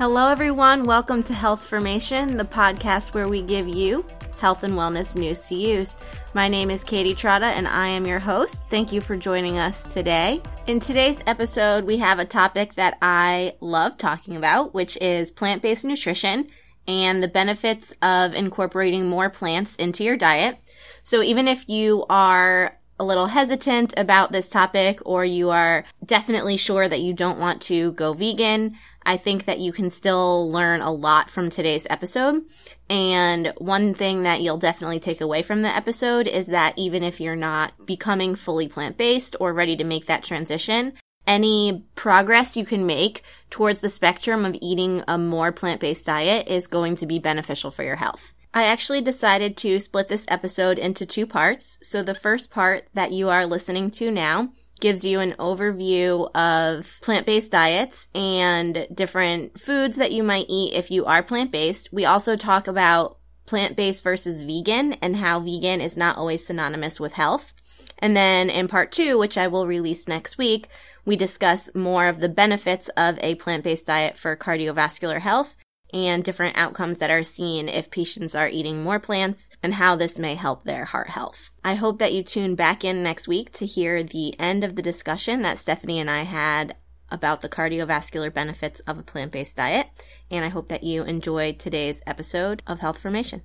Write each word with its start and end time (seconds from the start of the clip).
Hello, 0.00 0.28
everyone. 0.28 0.84
Welcome 0.84 1.22
to 1.24 1.34
Health 1.34 1.62
Formation, 1.62 2.38
the 2.38 2.44
podcast 2.46 3.12
where 3.12 3.28
we 3.28 3.42
give 3.42 3.68
you 3.68 4.02
health 4.38 4.62
and 4.62 4.72
wellness 4.72 5.14
news 5.14 5.42
to 5.48 5.54
use. 5.54 5.98
My 6.32 6.48
name 6.48 6.70
is 6.70 6.82
Katie 6.82 7.14
Trotta, 7.14 7.42
and 7.42 7.68
I 7.68 7.88
am 7.88 8.06
your 8.06 8.18
host. 8.18 8.66
Thank 8.70 8.94
you 8.94 9.02
for 9.02 9.14
joining 9.14 9.58
us 9.58 9.82
today. 9.92 10.40
In 10.66 10.80
today's 10.80 11.22
episode, 11.26 11.84
we 11.84 11.98
have 11.98 12.18
a 12.18 12.24
topic 12.24 12.76
that 12.76 12.96
I 13.02 13.52
love 13.60 13.98
talking 13.98 14.36
about, 14.36 14.72
which 14.72 14.96
is 15.02 15.30
plant 15.30 15.60
based 15.60 15.84
nutrition 15.84 16.48
and 16.88 17.22
the 17.22 17.28
benefits 17.28 17.92
of 18.00 18.32
incorporating 18.32 19.06
more 19.06 19.28
plants 19.28 19.76
into 19.76 20.02
your 20.02 20.16
diet. 20.16 20.56
So, 21.02 21.20
even 21.20 21.46
if 21.46 21.68
you 21.68 22.06
are 22.08 22.80
a 22.98 23.04
little 23.04 23.26
hesitant 23.26 23.94
about 23.96 24.32
this 24.32 24.48
topic 24.48 25.00
or 25.06 25.24
you 25.24 25.50
are 25.50 25.84
definitely 26.04 26.56
sure 26.56 26.86
that 26.86 27.00
you 27.00 27.14
don't 27.14 27.38
want 27.38 27.62
to 27.62 27.92
go 27.92 28.12
vegan, 28.12 28.76
I 29.10 29.16
think 29.16 29.46
that 29.46 29.58
you 29.58 29.72
can 29.72 29.90
still 29.90 30.48
learn 30.52 30.82
a 30.82 30.92
lot 30.92 31.30
from 31.30 31.50
today's 31.50 31.84
episode. 31.90 32.44
And 32.88 33.52
one 33.58 33.92
thing 33.92 34.22
that 34.22 34.40
you'll 34.40 34.56
definitely 34.56 35.00
take 35.00 35.20
away 35.20 35.42
from 35.42 35.62
the 35.62 35.68
episode 35.68 36.28
is 36.28 36.46
that 36.46 36.74
even 36.76 37.02
if 37.02 37.20
you're 37.20 37.34
not 37.34 37.72
becoming 37.88 38.36
fully 38.36 38.68
plant 38.68 38.96
based 38.96 39.34
or 39.40 39.52
ready 39.52 39.74
to 39.74 39.82
make 39.82 40.06
that 40.06 40.22
transition, 40.22 40.92
any 41.26 41.84
progress 41.96 42.56
you 42.56 42.64
can 42.64 42.86
make 42.86 43.24
towards 43.50 43.80
the 43.80 43.88
spectrum 43.88 44.44
of 44.44 44.56
eating 44.62 45.02
a 45.08 45.18
more 45.18 45.50
plant 45.50 45.80
based 45.80 46.06
diet 46.06 46.46
is 46.46 46.68
going 46.68 46.94
to 46.94 47.06
be 47.06 47.18
beneficial 47.18 47.72
for 47.72 47.82
your 47.82 47.96
health. 47.96 48.32
I 48.54 48.62
actually 48.62 49.00
decided 49.00 49.56
to 49.56 49.80
split 49.80 50.06
this 50.06 50.24
episode 50.28 50.78
into 50.78 51.04
two 51.04 51.26
parts. 51.26 51.80
So 51.82 52.04
the 52.04 52.14
first 52.14 52.52
part 52.52 52.86
that 52.94 53.10
you 53.10 53.28
are 53.28 53.44
listening 53.44 53.90
to 53.92 54.12
now 54.12 54.52
gives 54.80 55.04
you 55.04 55.20
an 55.20 55.32
overview 55.32 56.34
of 56.34 56.98
plant-based 57.02 57.50
diets 57.50 58.08
and 58.14 58.86
different 58.92 59.60
foods 59.60 59.96
that 59.96 60.12
you 60.12 60.22
might 60.22 60.46
eat 60.48 60.74
if 60.74 60.90
you 60.90 61.04
are 61.04 61.22
plant-based. 61.22 61.92
We 61.92 62.04
also 62.04 62.36
talk 62.36 62.66
about 62.66 63.18
plant-based 63.46 64.02
versus 64.02 64.40
vegan 64.40 64.94
and 64.94 65.16
how 65.16 65.40
vegan 65.40 65.80
is 65.80 65.96
not 65.96 66.16
always 66.16 66.46
synonymous 66.46 66.98
with 66.98 67.14
health. 67.14 67.52
And 67.98 68.16
then 68.16 68.48
in 68.48 68.68
part 68.68 68.92
two, 68.92 69.18
which 69.18 69.36
I 69.36 69.48
will 69.48 69.66
release 69.66 70.08
next 70.08 70.38
week, 70.38 70.68
we 71.04 71.16
discuss 71.16 71.74
more 71.74 72.06
of 72.06 72.20
the 72.20 72.28
benefits 72.28 72.88
of 72.96 73.18
a 73.20 73.34
plant-based 73.36 73.86
diet 73.86 74.16
for 74.16 74.36
cardiovascular 74.36 75.20
health 75.20 75.56
and 75.92 76.24
different 76.24 76.56
outcomes 76.56 76.98
that 76.98 77.10
are 77.10 77.22
seen 77.22 77.68
if 77.68 77.90
patients 77.90 78.34
are 78.34 78.48
eating 78.48 78.82
more 78.82 78.98
plants 78.98 79.50
and 79.62 79.74
how 79.74 79.96
this 79.96 80.18
may 80.18 80.34
help 80.34 80.62
their 80.62 80.84
heart 80.84 81.10
health. 81.10 81.50
I 81.64 81.74
hope 81.74 81.98
that 81.98 82.12
you 82.12 82.22
tune 82.22 82.54
back 82.54 82.84
in 82.84 83.02
next 83.02 83.28
week 83.28 83.52
to 83.52 83.66
hear 83.66 84.02
the 84.02 84.38
end 84.38 84.64
of 84.64 84.76
the 84.76 84.82
discussion 84.82 85.42
that 85.42 85.58
Stephanie 85.58 86.00
and 86.00 86.10
I 86.10 86.22
had 86.22 86.76
about 87.10 87.42
the 87.42 87.48
cardiovascular 87.48 88.32
benefits 88.32 88.80
of 88.80 88.98
a 88.98 89.02
plant 89.02 89.32
based 89.32 89.56
diet. 89.56 89.88
And 90.30 90.44
I 90.44 90.48
hope 90.48 90.68
that 90.68 90.84
you 90.84 91.02
enjoyed 91.02 91.58
today's 91.58 92.02
episode 92.06 92.62
of 92.66 92.80
Health 92.80 92.98
Formation. 92.98 93.42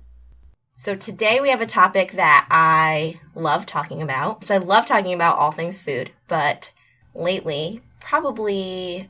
So, 0.78 0.94
today 0.94 1.40
we 1.40 1.48
have 1.48 1.62
a 1.62 1.66
topic 1.66 2.12
that 2.12 2.46
I 2.50 3.20
love 3.34 3.64
talking 3.64 4.02
about. 4.02 4.44
So, 4.44 4.54
I 4.54 4.58
love 4.58 4.86
talking 4.86 5.14
about 5.14 5.38
all 5.38 5.50
things 5.50 5.80
food, 5.80 6.10
but 6.28 6.70
lately, 7.14 7.80
probably 7.98 9.08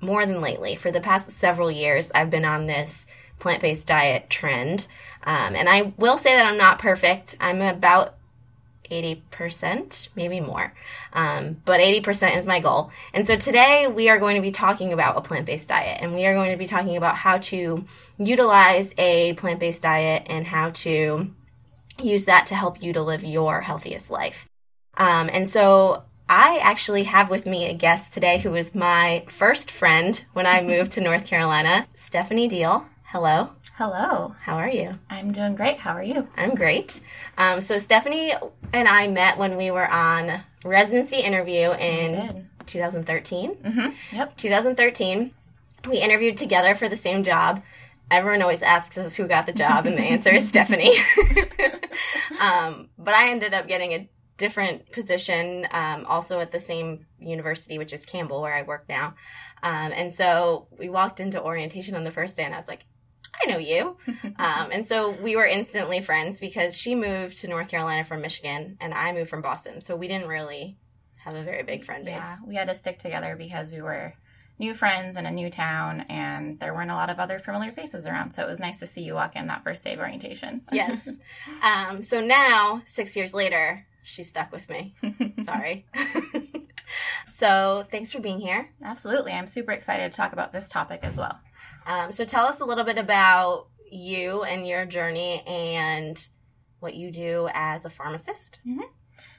more 0.00 0.24
than 0.26 0.40
lately. 0.40 0.74
For 0.76 0.90
the 0.90 1.00
past 1.00 1.30
several 1.30 1.70
years, 1.70 2.10
I've 2.14 2.30
been 2.30 2.44
on 2.44 2.66
this 2.66 3.06
plant 3.38 3.62
based 3.62 3.86
diet 3.86 4.30
trend. 4.30 4.86
Um, 5.24 5.54
and 5.54 5.68
I 5.68 5.92
will 5.96 6.16
say 6.16 6.34
that 6.34 6.46
I'm 6.46 6.58
not 6.58 6.78
perfect. 6.78 7.36
I'm 7.40 7.60
about 7.60 8.14
80%, 8.90 10.08
maybe 10.16 10.40
more. 10.40 10.72
Um, 11.12 11.60
but 11.64 11.80
80% 11.80 12.36
is 12.36 12.46
my 12.46 12.60
goal. 12.60 12.90
And 13.12 13.26
so 13.26 13.36
today 13.36 13.86
we 13.86 14.08
are 14.08 14.18
going 14.18 14.36
to 14.36 14.42
be 14.42 14.52
talking 14.52 14.92
about 14.92 15.16
a 15.16 15.20
plant 15.20 15.46
based 15.46 15.68
diet. 15.68 15.98
And 16.00 16.14
we 16.14 16.26
are 16.26 16.34
going 16.34 16.52
to 16.52 16.56
be 16.56 16.66
talking 16.66 16.96
about 16.96 17.16
how 17.16 17.38
to 17.38 17.84
utilize 18.18 18.94
a 18.98 19.34
plant 19.34 19.60
based 19.60 19.82
diet 19.82 20.24
and 20.26 20.46
how 20.46 20.70
to 20.70 21.30
use 22.00 22.24
that 22.24 22.46
to 22.46 22.54
help 22.54 22.82
you 22.82 22.92
to 22.92 23.02
live 23.02 23.24
your 23.24 23.60
healthiest 23.60 24.10
life. 24.10 24.46
Um, 24.96 25.28
and 25.32 25.48
so 25.48 26.04
I 26.28 26.58
actually 26.58 27.04
have 27.04 27.30
with 27.30 27.46
me 27.46 27.66
a 27.66 27.74
guest 27.74 28.12
today 28.12 28.38
who 28.38 28.50
was 28.50 28.74
my 28.74 29.24
first 29.28 29.70
friend 29.70 30.20
when 30.34 30.46
I 30.46 30.60
moved 30.62 30.92
to 30.92 31.00
North 31.00 31.26
Carolina, 31.26 31.86
Stephanie 31.94 32.48
Deal. 32.48 32.86
Hello. 33.04 33.50
Hello. 33.76 34.34
How 34.42 34.56
are 34.56 34.68
you? 34.68 34.92
I'm 35.08 35.32
doing 35.32 35.54
great. 35.54 35.78
How 35.78 35.92
are 35.92 36.02
you? 36.02 36.28
I'm 36.36 36.54
great. 36.54 37.00
Um, 37.38 37.62
so 37.62 37.78
Stephanie 37.78 38.34
and 38.74 38.88
I 38.88 39.06
met 39.06 39.38
when 39.38 39.56
we 39.56 39.70
were 39.70 39.88
on 39.88 40.42
residency 40.64 41.18
interview 41.18 41.70
in 41.72 42.46
2013. 42.66 43.54
Mm-hmm. 43.54 44.16
Yep. 44.16 44.36
2013. 44.36 45.32
We 45.88 45.98
interviewed 45.98 46.36
together 46.36 46.74
for 46.74 46.88
the 46.88 46.96
same 46.96 47.24
job. 47.24 47.62
Everyone 48.10 48.42
always 48.42 48.62
asks 48.62 48.98
us 48.98 49.16
who 49.16 49.26
got 49.26 49.46
the 49.46 49.52
job, 49.52 49.86
and 49.86 49.96
the 49.96 50.02
answer 50.02 50.30
is 50.30 50.48
Stephanie. 50.48 50.96
um, 52.40 52.88
but 52.98 53.14
I 53.14 53.30
ended 53.30 53.54
up 53.54 53.68
getting 53.68 53.92
a 53.92 54.08
different 54.38 54.90
position, 54.92 55.66
um, 55.72 56.06
also 56.06 56.40
at 56.40 56.52
the 56.52 56.60
same 56.60 57.06
university, 57.18 57.76
which 57.76 57.92
is 57.92 58.06
Campbell, 58.06 58.40
where 58.40 58.54
I 58.54 58.62
work 58.62 58.86
now. 58.88 59.14
Um, 59.62 59.92
and 59.92 60.14
so 60.14 60.68
we 60.78 60.88
walked 60.88 61.20
into 61.20 61.42
orientation 61.42 61.94
on 61.94 62.04
the 62.04 62.10
first 62.10 62.36
day, 62.36 62.44
and 62.44 62.54
I 62.54 62.56
was 62.56 62.68
like, 62.68 62.84
I 63.42 63.50
know 63.50 63.58
you. 63.58 63.96
um, 64.38 64.70
and 64.72 64.86
so 64.86 65.10
we 65.10 65.36
were 65.36 65.46
instantly 65.46 66.00
friends 66.00 66.40
because 66.40 66.76
she 66.76 66.94
moved 66.94 67.38
to 67.40 67.48
North 67.48 67.68
Carolina 67.68 68.04
from 68.04 68.22
Michigan, 68.22 68.78
and 68.80 68.94
I 68.94 69.12
moved 69.12 69.28
from 69.28 69.42
Boston. 69.42 69.82
So 69.82 69.96
we 69.96 70.08
didn't 70.08 70.28
really 70.28 70.78
have 71.16 71.34
a 71.34 71.42
very 71.42 71.64
big 71.64 71.84
friend 71.84 72.04
base. 72.04 72.14
Yeah, 72.22 72.36
we 72.46 72.54
had 72.54 72.68
to 72.68 72.74
stick 72.74 72.98
together 72.98 73.36
because 73.36 73.70
we 73.72 73.82
were 73.82 74.14
new 74.58 74.74
friends 74.74 75.16
in 75.16 75.26
a 75.26 75.30
new 75.30 75.50
town 75.50 76.00
and 76.08 76.58
there 76.58 76.74
weren't 76.74 76.90
a 76.90 76.94
lot 76.94 77.10
of 77.10 77.18
other 77.18 77.38
familiar 77.38 77.70
faces 77.70 78.06
around 78.06 78.32
so 78.32 78.42
it 78.42 78.48
was 78.48 78.58
nice 78.58 78.78
to 78.78 78.86
see 78.86 79.02
you 79.02 79.14
walk 79.14 79.36
in 79.36 79.46
that 79.46 79.62
first 79.62 79.84
day 79.84 79.94
of 79.94 80.00
orientation 80.00 80.62
yes 80.72 81.08
um, 81.62 82.02
so 82.02 82.20
now 82.20 82.82
six 82.86 83.16
years 83.16 83.32
later 83.32 83.86
she's 84.08 84.28
stuck 84.28 84.52
with 84.52 84.68
me. 84.68 84.94
Sorry. 85.44 85.86
so 87.30 87.86
thanks 87.90 88.10
for 88.10 88.20
being 88.20 88.40
here. 88.40 88.70
Absolutely. 88.82 89.32
I'm 89.32 89.46
super 89.46 89.72
excited 89.72 90.10
to 90.10 90.16
talk 90.16 90.32
about 90.32 90.52
this 90.52 90.68
topic 90.68 91.00
as 91.02 91.18
well. 91.18 91.38
Um, 91.86 92.12
so 92.12 92.24
tell 92.24 92.46
us 92.46 92.60
a 92.60 92.64
little 92.64 92.84
bit 92.84 92.98
about 92.98 93.68
you 93.90 94.42
and 94.42 94.66
your 94.66 94.84
journey 94.84 95.42
and 95.46 96.26
what 96.80 96.94
you 96.94 97.10
do 97.10 97.48
as 97.52 97.84
a 97.84 97.90
pharmacist. 97.90 98.58
Mm-hmm. 98.66 98.82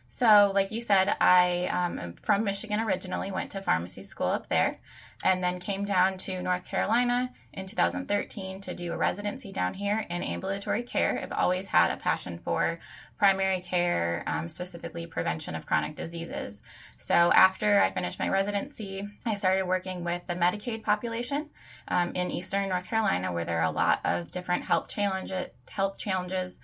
So, 0.08 0.52
like 0.53 0.72
you 0.72 0.81
said, 0.81 1.16
I 1.22 1.68
um, 1.68 2.00
am 2.00 2.16
from 2.24 2.44
Michigan 2.44 2.79
originally, 2.79 3.31
went 3.31 3.52
to 3.52 3.62
pharmacy 3.62 4.03
school 4.03 4.28
up 4.28 4.50
there, 4.50 4.81
and 5.24 5.44
then 5.44 5.59
came 5.59 5.85
down 5.85 6.18
to 6.18 6.41
North 6.41 6.66
Carolina 6.66 7.31
in 7.53 7.68
2013 7.68 8.62
to 8.62 8.74
do 8.74 8.94
a 8.94 8.97
residency 8.97 9.52
down 9.52 9.74
here 9.74 10.06
in 10.09 10.24
ambulatory 10.24 10.84
care. 10.84 11.19
I've 11.22 11.31
always 11.31 11.68
had 11.68 11.91
a 11.91 11.97
passion 11.97 12.40
for 12.44 12.80
primary 13.18 13.59
care, 13.59 14.24
um, 14.25 14.47
specifically 14.47 15.06
prevention 15.06 15.53
of 15.53 15.66
chronic 15.66 15.97
diseases. 15.97 16.63
So 16.97 17.13
after 17.34 17.81
I 17.81 17.91
finished 17.91 18.18
my 18.18 18.29
residency, 18.29 19.03
I 19.25 19.35
started 19.35 19.68
working 19.68 20.06
with 20.06 20.22
the 20.25 20.35
Medicaid 20.35 20.84
population 20.84 21.50
um, 21.90 22.13
in 22.16 22.31
Eastern 22.31 22.69
North 22.69 22.85
Carolina, 22.85 23.34
where 23.34 23.44
there 23.44 23.59
are 23.59 23.69
a 23.69 23.72
lot 23.72 24.00
of 24.06 24.31
different 24.31 24.63
health 24.63 24.88
challenges. 24.88 25.50
Health 25.68 25.97
challenges. 25.97 26.62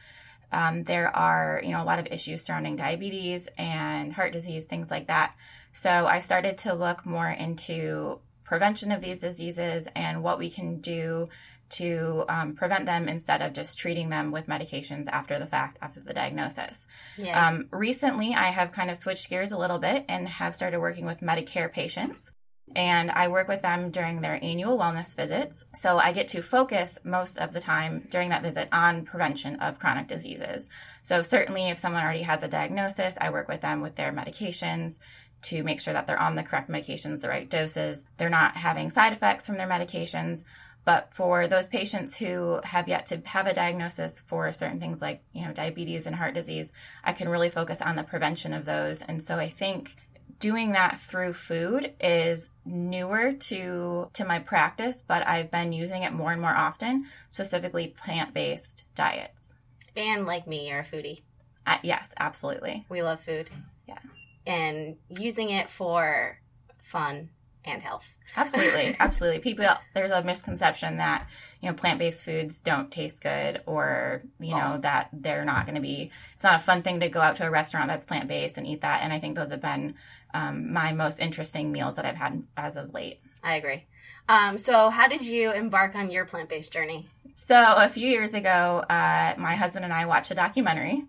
Um, 0.54 0.86
there 0.86 1.14
are, 1.14 1.60
you 1.62 1.72
know, 1.72 1.84
a 1.84 1.86
lot 1.86 2.00
of 2.00 2.08
issues 2.08 2.44
surrounding 2.44 2.78
diabetes 2.78 3.50
and 3.58 4.14
heart 4.14 4.32
disease, 4.32 4.64
things 4.64 4.90
like 4.90 5.08
that. 5.08 5.36
So 5.74 6.08
I 6.08 6.22
started 6.22 6.58
to 6.60 6.74
look 6.74 7.06
more 7.06 7.30
into 7.30 8.20
prevention 8.46 8.92
of 8.92 9.02
these 9.02 9.20
diseases 9.20 9.88
and 9.96 10.24
what 10.24 10.40
we 10.40 10.50
can 10.50 10.80
do 10.80 11.28
to 11.68 12.24
um, 12.30 12.56
prevent 12.56 12.86
them 12.86 13.10
instead 13.10 13.42
of 13.42 13.54
just 13.54 13.78
treating 13.78 14.10
them 14.10 14.32
with 14.32 14.48
medications 14.48 15.08
after 15.08 15.40
the 15.40 15.48
fact, 15.48 15.78
after 15.82 16.00
the 16.00 16.14
diagnosis. 16.14 16.88
Yeah. 17.18 17.48
Um, 17.48 17.68
recently, 17.72 18.34
I 18.34 18.52
have 18.52 18.72
kind 18.72 18.92
of 18.92 18.98
switched 18.98 19.30
gears 19.30 19.52
a 19.52 19.58
little 19.58 19.80
bit 19.80 20.06
and 20.08 20.28
have 20.28 20.56
started 20.56 20.80
working 20.80 21.06
with 21.06 21.22
Medicare 21.22 21.72
patients. 21.72 22.32
And 22.76 23.12
I 23.12 23.28
work 23.28 23.48
with 23.48 23.62
them 23.62 23.92
during 23.92 24.22
their 24.22 24.44
annual 24.44 24.78
wellness 24.78 25.16
visits. 25.16 25.64
So 25.76 26.00
I 26.00 26.12
get 26.12 26.28
to 26.30 26.42
focus 26.42 26.98
most 27.04 27.38
of 27.38 27.54
the 27.54 27.62
time 27.62 28.08
during 28.10 28.30
that 28.30 28.42
visit 28.42 28.70
on 28.72 29.06
prevention 29.06 29.58
of 29.58 29.78
chronic 29.78 30.08
diseases. 30.08 30.68
So, 31.04 31.22
certainly, 31.22 31.70
if 31.70 31.78
someone 31.78 32.02
already 32.02 32.24
has 32.24 32.42
a 32.42 32.48
diagnosis, 32.48 33.16
I 33.22 33.30
work 33.30 33.48
with 33.48 33.62
them 33.62 33.82
with 33.82 33.96
their 33.96 34.12
medications 34.12 34.98
to 35.44 35.64
make 35.64 35.80
sure 35.80 35.94
that 35.94 36.08
they're 36.08 36.20
on 36.20 36.36
the 36.36 36.44
correct 36.44 36.70
medications, 36.70 37.22
the 37.22 37.30
right 37.30 37.50
doses, 37.50 38.06
they're 38.18 38.30
not 38.30 38.58
having 38.58 38.90
side 38.90 39.14
effects 39.14 39.46
from 39.46 39.58
their 39.58 39.68
medications. 39.68 40.44
But 40.86 41.10
for 41.14 41.48
those 41.48 41.68
patients 41.68 42.16
who 42.16 42.60
have 42.64 42.88
yet 42.88 43.08
to 43.08 43.22
have 43.26 43.48
a 43.48 43.54
diagnosis 43.54 44.20
for 44.20 44.54
certain 44.54 44.80
things 44.80 45.02
like, 45.02 45.24
you 45.34 45.44
know, 45.44 45.52
diabetes 45.52 46.06
and 46.06 46.16
heart 46.16 46.36
disease, 46.36 46.72
I 47.04 47.12
can 47.14 47.28
really 47.28 47.50
focus 47.50 47.82
on 47.82 47.96
the 47.96 48.04
prevention 48.04 48.54
of 48.54 48.66
those. 48.66 49.02
And 49.02 49.22
so 49.22 49.38
I 49.38 49.50
think 49.50 49.96
doing 50.40 50.74
that 50.74 51.00
through 51.00 51.34
food 51.34 51.94
is 52.00 52.50
newer 52.66 53.34
to 53.34 54.10
to 54.14 54.26
my 54.26 54.38
practice, 54.38 55.04
but 55.08 55.26
I've 55.28 55.50
been 55.50 55.74
using 55.74 56.04
it 56.04 56.14
more 56.14 56.32
and 56.32 56.42
more 56.42 56.56
often, 56.56 57.08
specifically 57.32 57.88
plant-based 57.88 58.84
diets. 58.96 59.54
And 59.96 60.28
like 60.28 60.46
me, 60.46 60.70
you're 60.70 60.82
a 60.82 60.84
foodie. 60.84 61.22
Uh, 61.66 61.78
yes, 61.82 62.10
absolutely. 62.20 62.86
We 62.90 63.02
love 63.02 63.22
food. 63.22 63.50
Yeah. 63.88 63.98
And 64.46 64.98
using 65.10 65.50
it 65.50 65.70
for 65.70 66.40
fun 66.84 67.30
and 67.66 67.82
health. 67.82 68.08
Absolutely, 68.36 68.96
absolutely. 69.00 69.40
People, 69.40 69.68
there's 69.94 70.12
a 70.12 70.24
misconception 70.24 70.98
that 70.98 71.28
you 71.62 71.70
know 71.70 71.76
plant-based 71.76 72.24
foods 72.24 72.62
don't 72.62 72.92
taste 72.92 73.22
good, 73.22 73.62
or 73.66 74.24
you 74.40 74.56
know 74.56 74.80
that 74.82 75.10
they're 75.14 75.46
not 75.46 75.66
going 75.66 75.76
to 75.76 75.82
be. 75.82 76.12
It's 76.34 76.44
not 76.44 76.60
a 76.60 76.64
fun 76.64 76.84
thing 76.84 77.00
to 77.00 77.10
go 77.10 77.22
out 77.22 77.38
to 77.38 77.48
a 77.48 77.50
restaurant 77.50 77.88
that's 77.88 78.06
plant-based 78.06 78.58
and 78.58 78.68
eat 78.68 78.82
that. 78.82 79.02
And 79.02 79.12
I 79.12 79.20
think 79.20 79.36
those 79.36 79.52
have 79.52 79.62
been 79.62 79.96
um, 80.34 80.72
my 80.72 80.94
most 80.94 81.20
interesting 81.20 81.72
meals 81.72 81.96
that 81.96 82.06
I've 82.06 82.18
had 82.18 82.44
as 82.56 82.78
of 82.78 82.94
late. 82.94 83.20
I 83.44 83.56
agree. 83.56 83.86
Um, 84.28 84.58
so, 84.58 84.90
how 84.90 85.08
did 85.08 85.24
you 85.24 85.52
embark 85.52 85.96
on 85.96 86.10
your 86.10 86.26
plant-based 86.26 86.72
journey? 86.72 87.08
So, 87.36 87.56
a 87.56 87.90
few 87.90 88.08
years 88.08 88.34
ago, 88.34 88.84
uh, 88.90 89.36
my 89.38 89.56
husband 89.56 89.86
and 89.86 89.94
I 89.94 90.06
watched 90.06 90.32
a 90.32 90.36
documentary 90.36 91.04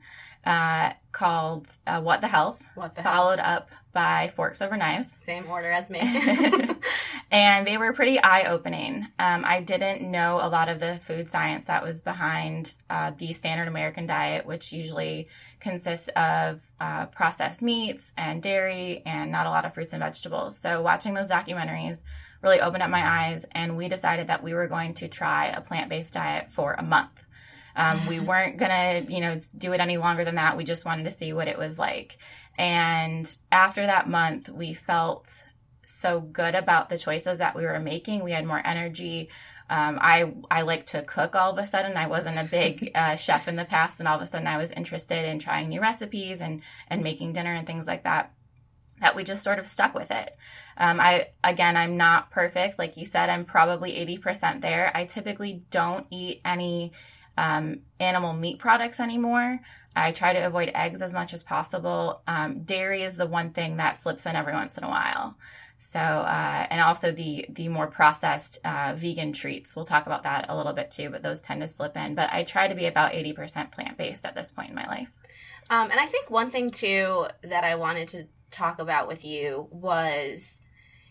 uh, 0.47 0.93
called 1.13 1.67
uh, 1.87 2.01
"What 2.01 2.21
the 2.21 2.29
Health," 2.29 2.63
what 2.75 2.95
the 2.95 3.03
followed 3.03 3.41
up 3.41 3.71
by 3.93 4.31
Forks 4.37 4.61
Over 4.61 4.77
Knives. 4.77 5.11
Same 5.11 5.49
order 5.49 5.71
as 5.71 5.89
me. 5.89 6.01
and 7.31 7.67
they 7.67 7.79
were 7.79 7.95
pretty 7.95 8.21
eye 8.21 8.45
opening. 8.45 9.07
Um, 9.19 9.43
I 9.45 9.63
didn't 9.63 10.03
know 10.03 10.39
a 10.41 10.49
lot 10.49 10.69
of 10.69 10.81
the 10.81 11.01
food 11.07 11.31
science 11.31 11.65
that 11.65 11.83
was 11.83 12.03
behind 12.03 12.75
uh, 12.91 13.13
the 13.17 13.33
standard 13.33 13.69
American 13.69 14.07
diet, 14.07 14.45
which 14.45 14.71
usually 14.71 15.29
consists 15.61 16.09
of 16.15 16.61
uh, 16.79 17.07
processed 17.07 17.63
meats 17.63 18.13
and 18.19 18.43
dairy 18.43 19.03
and 19.07 19.33
not 19.33 19.47
a 19.47 19.51
lot 19.51 19.65
of 19.65 19.73
fruits 19.73 19.95
and 19.95 20.03
vegetables. 20.03 20.59
So, 20.59 20.83
watching 20.83 21.15
those 21.15 21.31
documentaries 21.31 22.03
really 22.43 22.61
opened 22.61 22.83
up 22.83 22.91
my 22.91 23.29
eyes, 23.29 23.47
and 23.53 23.77
we 23.77 23.89
decided 23.89 24.27
that 24.27 24.43
we 24.43 24.53
were 24.53 24.69
going 24.69 24.93
to 24.95 25.09
try 25.09 25.47
a 25.47 25.63
plant 25.63 25.89
based 25.89 26.15
diet 26.15 26.53
for 26.53 26.75
a 26.75 26.83
month. 26.83 27.23
Um, 27.77 28.07
we 28.07 28.19
weren't 28.21 28.57
gonna, 28.57 29.05
you 29.09 29.21
know, 29.21 29.39
do 29.57 29.73
it 29.75 29.81
any 29.81 29.99
longer 29.99 30.25
than 30.25 30.37
that. 30.37 30.57
We 30.57 30.65
just 30.65 30.85
wanted 30.85 31.05
to 31.05 31.13
see 31.13 31.33
what 31.33 31.47
it 31.47 31.59
was 31.59 31.79
like. 31.79 32.19
And 32.59 33.35
after 33.53 33.85
that 33.87 34.09
month, 34.09 34.49
we 34.49 34.73
felt 34.73 35.43
so 35.87 36.21
good 36.21 36.55
about 36.55 36.89
the 36.89 36.99
choices 36.99 37.39
that 37.39 37.55
we 37.55 37.65
were 37.65 37.79
making. 37.79 38.25
We 38.25 38.33
had 38.33 38.47
more 38.47 38.67
energy. 38.67 39.29
Um, 39.69 39.99
I 40.01 40.33
I 40.51 40.63
like 40.63 40.87
to 40.87 41.03
cook 41.03 41.35
all 41.35 41.53
of 41.53 41.59
a 41.59 41.67
sudden. 41.67 41.97
I 41.97 42.07
wasn't 42.07 42.39
a 42.39 42.45
big 42.45 42.91
uh, 42.95 43.17
chef 43.17 43.49
in 43.49 43.57
the 43.57 43.65
past, 43.65 43.99
and 43.99 44.09
all 44.09 44.17
of 44.17 44.23
a 44.23 44.27
sudden 44.27 44.47
I 44.47 44.59
was 44.59 44.73
interested 44.73 45.25
in 45.25 45.39
trying 45.39 45.69
new 45.69 45.81
recipes 45.81 46.41
and 46.41 46.63
and 46.89 47.03
making 47.03 47.33
dinner 47.33 47.53
and 47.53 47.67
things 47.67 47.87
like 47.87 48.05
that. 48.05 48.33
That 49.01 49.15
we 49.15 49.25
just 49.25 49.45
sort 49.45 49.59
of 49.59 49.67
stuck 49.67 49.95
with 49.95 50.11
it. 50.11 50.35
Um, 50.79 51.01
I 51.01 51.29
again, 51.45 51.77
I'm 51.77 51.97
not 51.97 52.31
perfect, 52.31 52.79
like 52.79 52.97
you 52.97 53.05
said. 53.05 53.29
I'm 53.29 53.45
probably 53.45 53.95
eighty 53.97 54.17
percent 54.17 54.63
there. 54.63 54.91
I 54.95 55.05
typically 55.05 55.65
don't 55.71 56.07
eat 56.11 56.41
any 56.45 56.93
um, 57.37 57.81
animal 58.01 58.33
meat 58.33 58.59
products 58.59 59.01
anymore. 59.01 59.61
I 59.95 60.13
try 60.13 60.33
to 60.35 60.47
avoid 60.47 60.71
eggs 60.75 61.01
as 61.01 61.15
much 61.15 61.33
as 61.33 61.43
possible. 61.43 62.23
Um, 62.27 62.65
dairy 62.65 63.03
is 63.03 63.17
the 63.17 63.27
one 63.27 63.51
thing 63.51 63.79
that 63.79 64.03
slips 64.03 64.27
in 64.27 64.37
every 64.37 64.53
once 64.53 64.77
in 64.77 64.85
a 64.85 64.89
while. 64.89 65.37
So, 65.79 66.01
uh, 66.01 66.67
and 66.71 66.81
also 66.81 67.13
the 67.13 67.47
the 67.51 67.69
more 67.69 67.87
processed 67.87 68.59
uh, 68.65 68.95
vegan 68.97 69.33
treats. 69.33 69.77
We'll 69.77 69.85
talk 69.85 70.07
about 70.07 70.23
that 70.23 70.47
a 70.49 70.57
little 70.57 70.73
bit 70.73 70.91
too, 70.91 71.11
but 71.11 71.23
those 71.23 71.41
tend 71.41 71.61
to 71.61 71.69
slip 71.69 71.97
in. 71.97 72.15
But 72.15 72.31
I 72.33 72.45
try 72.45 72.69
to 72.69 72.75
be 72.75 72.87
about 72.87 73.15
eighty 73.15 73.33
percent 73.33 73.73
plant 73.73 73.97
based 73.97 74.25
at 74.25 74.35
this 74.35 74.51
point 74.51 74.71
in 74.71 74.75
my 74.75 74.87
life. 74.87 75.09
Um, 75.69 75.91
and 75.91 76.01
I 76.01 76.07
think 76.07 76.31
one 76.31 76.51
thing 76.51 76.71
too 76.71 77.27
that 77.43 77.65
I 77.65 77.75
wanted 77.75 78.09
to 78.09 78.27
talk 78.51 78.79
about 78.79 79.09
with 79.09 79.25
you 79.25 79.69
was 79.71 80.59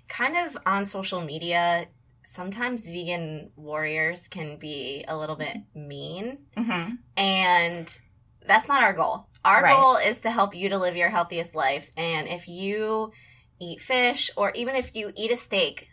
kind 0.08 0.36
of 0.36 0.58
on 0.66 0.86
social 0.86 1.22
media. 1.22 1.88
Sometimes 2.26 2.88
vegan 2.88 3.52
warriors 3.56 4.28
can 4.28 4.58
be 4.58 5.06
a 5.08 5.16
little 5.16 5.36
bit 5.36 5.58
mean, 5.74 6.40
mm-hmm. 6.58 6.96
and 7.16 8.00
that's 8.48 8.68
not 8.68 8.84
our 8.84 8.94
goal. 8.94 9.28
Our 9.44 9.64
right. 9.64 9.76
goal 9.76 9.98
is 9.98 10.18
to 10.20 10.32
help 10.32 10.56
you 10.56 10.70
to 10.70 10.78
live 10.78 10.96
your 10.96 11.10
healthiest 11.10 11.54
life. 11.56 11.92
And 11.96 12.28
if 12.28 12.48
you 12.48 13.12
eat 13.60 13.82
fish 13.82 14.32
or 14.36 14.52
even 14.52 14.76
if 14.76 14.96
you 14.96 15.12
eat 15.16 15.32
a 15.32 15.38
steak 15.38 15.88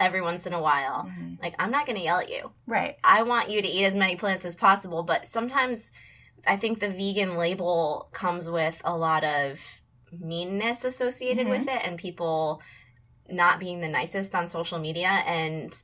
every 0.00 0.20
once 0.20 0.46
in 0.46 0.52
a 0.52 0.60
while, 0.60 1.04
mm-hmm. 1.04 1.34
like 1.42 1.54
I'm 1.58 1.70
not 1.70 1.86
going 1.86 1.98
to 1.98 2.04
yell 2.04 2.18
at 2.18 2.30
you. 2.30 2.50
Right. 2.66 2.96
I 3.04 3.22
want 3.22 3.50
you 3.50 3.62
to 3.62 3.68
eat 3.68 3.84
as 3.84 3.94
many 3.94 4.16
plants 4.16 4.44
as 4.44 4.56
possible, 4.56 5.02
but 5.02 5.24
sometimes 5.24 5.90
I 6.46 6.56
think 6.56 6.80
the 6.80 6.88
vegan 6.88 7.36
label 7.36 8.08
comes 8.12 8.50
with 8.50 8.80
a 8.84 8.96
lot 8.96 9.24
of 9.24 9.60
meanness 10.12 10.84
associated 10.84 11.46
mm-hmm. 11.46 11.50
with 11.50 11.68
it 11.68 11.82
and 11.84 11.98
people 11.98 12.60
not 13.30 13.58
being 13.58 13.80
the 13.80 13.88
nicest 13.88 14.34
on 14.34 14.48
social 14.48 14.78
media 14.78 15.08
and 15.08 15.74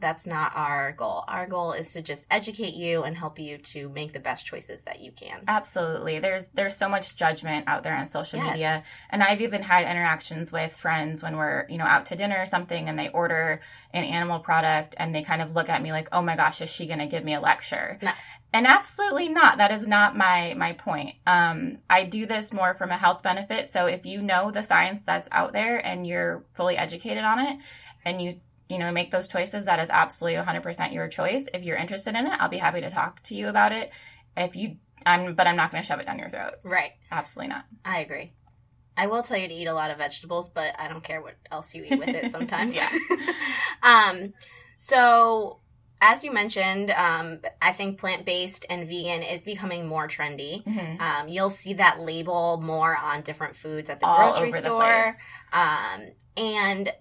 that's 0.00 0.26
not 0.26 0.52
our 0.56 0.92
goal. 0.92 1.24
Our 1.28 1.46
goal 1.46 1.72
is 1.72 1.92
to 1.92 2.02
just 2.02 2.26
educate 2.30 2.74
you 2.74 3.02
and 3.02 3.16
help 3.16 3.38
you 3.38 3.58
to 3.58 3.88
make 3.90 4.12
the 4.12 4.18
best 4.18 4.46
choices 4.46 4.82
that 4.82 5.00
you 5.00 5.12
can. 5.12 5.42
Absolutely. 5.46 6.18
There's 6.18 6.46
there's 6.54 6.76
so 6.76 6.88
much 6.88 7.16
judgment 7.16 7.68
out 7.68 7.82
there 7.82 7.94
on 7.94 8.08
social 8.08 8.38
yes. 8.38 8.50
media. 8.50 8.84
And 9.10 9.22
I've 9.22 9.40
even 9.40 9.62
had 9.62 9.82
interactions 9.82 10.50
with 10.50 10.72
friends 10.72 11.22
when 11.22 11.36
we're, 11.36 11.66
you 11.68 11.78
know, 11.78 11.84
out 11.84 12.06
to 12.06 12.16
dinner 12.16 12.40
or 12.40 12.46
something 12.46 12.88
and 12.88 12.98
they 12.98 13.08
order 13.10 13.60
an 13.92 14.04
animal 14.04 14.40
product 14.40 14.94
and 14.98 15.14
they 15.14 15.22
kind 15.22 15.42
of 15.42 15.54
look 15.54 15.68
at 15.68 15.82
me 15.82 15.92
like, 15.92 16.08
"Oh 16.12 16.22
my 16.22 16.36
gosh, 16.36 16.60
is 16.60 16.70
she 16.70 16.86
going 16.86 16.98
to 16.98 17.06
give 17.06 17.24
me 17.24 17.34
a 17.34 17.40
lecture?" 17.40 17.98
No. 18.02 18.12
And 18.52 18.66
absolutely 18.66 19.28
not. 19.28 19.58
That 19.58 19.70
is 19.70 19.86
not 19.86 20.16
my 20.16 20.54
my 20.54 20.72
point. 20.72 21.14
Um, 21.26 21.78
I 21.88 22.04
do 22.04 22.26
this 22.26 22.52
more 22.52 22.74
from 22.74 22.90
a 22.90 22.98
health 22.98 23.22
benefit. 23.22 23.68
So 23.68 23.86
if 23.86 24.04
you 24.04 24.20
know 24.20 24.50
the 24.50 24.62
science 24.62 25.02
that's 25.06 25.28
out 25.30 25.52
there 25.52 25.78
and 25.78 26.06
you're 26.06 26.44
fully 26.54 26.76
educated 26.76 27.22
on 27.22 27.38
it, 27.38 27.58
and 28.04 28.20
you 28.20 28.40
you 28.70 28.78
know, 28.78 28.92
make 28.92 29.10
those 29.10 29.26
choices, 29.26 29.64
that 29.64 29.80
is 29.80 29.90
absolutely 29.90 30.40
100% 30.40 30.94
your 30.94 31.08
choice. 31.08 31.46
If 31.52 31.64
you're 31.64 31.76
interested 31.76 32.14
in 32.14 32.26
it, 32.26 32.40
I'll 32.40 32.48
be 32.48 32.58
happy 32.58 32.80
to 32.80 32.88
talk 32.88 33.20
to 33.24 33.34
you 33.34 33.48
about 33.48 33.72
it. 33.72 33.90
If 34.36 34.54
you, 34.54 34.76
I'm, 35.04 35.34
but 35.34 35.48
I'm 35.48 35.56
not 35.56 35.72
going 35.72 35.82
to 35.82 35.86
shove 35.86 35.98
it 35.98 36.06
down 36.06 36.20
your 36.20 36.30
throat. 36.30 36.54
Right. 36.62 36.92
Absolutely 37.10 37.52
not. 37.52 37.64
I 37.84 37.98
agree. 37.98 38.32
I 38.96 39.08
will 39.08 39.24
tell 39.24 39.36
you 39.38 39.48
to 39.48 39.54
eat 39.54 39.66
a 39.66 39.74
lot 39.74 39.90
of 39.90 39.98
vegetables, 39.98 40.48
but 40.48 40.78
I 40.78 40.86
don't 40.86 41.02
care 41.02 41.20
what 41.20 41.34
else 41.50 41.74
you 41.74 41.82
eat 41.82 41.98
with 41.98 42.10
it 42.10 42.30
sometimes. 42.32 42.72
yeah. 42.74 42.90
um, 43.82 44.34
so 44.78 45.59
as 46.00 46.24
you 46.24 46.32
mentioned, 46.32 46.90
um, 46.90 47.40
I 47.60 47.72
think 47.72 47.98
plant 47.98 48.24
based 48.24 48.64
and 48.70 48.88
vegan 48.88 49.22
is 49.22 49.42
becoming 49.42 49.86
more 49.86 50.08
trendy. 50.08 50.64
Mm-hmm. 50.64 51.00
Um, 51.00 51.28
you'll 51.28 51.50
see 51.50 51.74
that 51.74 52.00
label 52.00 52.60
more 52.62 52.96
on 52.96 53.22
different 53.22 53.56
foods 53.56 53.90
at 53.90 54.00
the 54.00 54.06
All 54.06 54.32
grocery 54.32 54.52
store. 54.52 55.14
Um, 55.52 56.10
and 56.36 56.92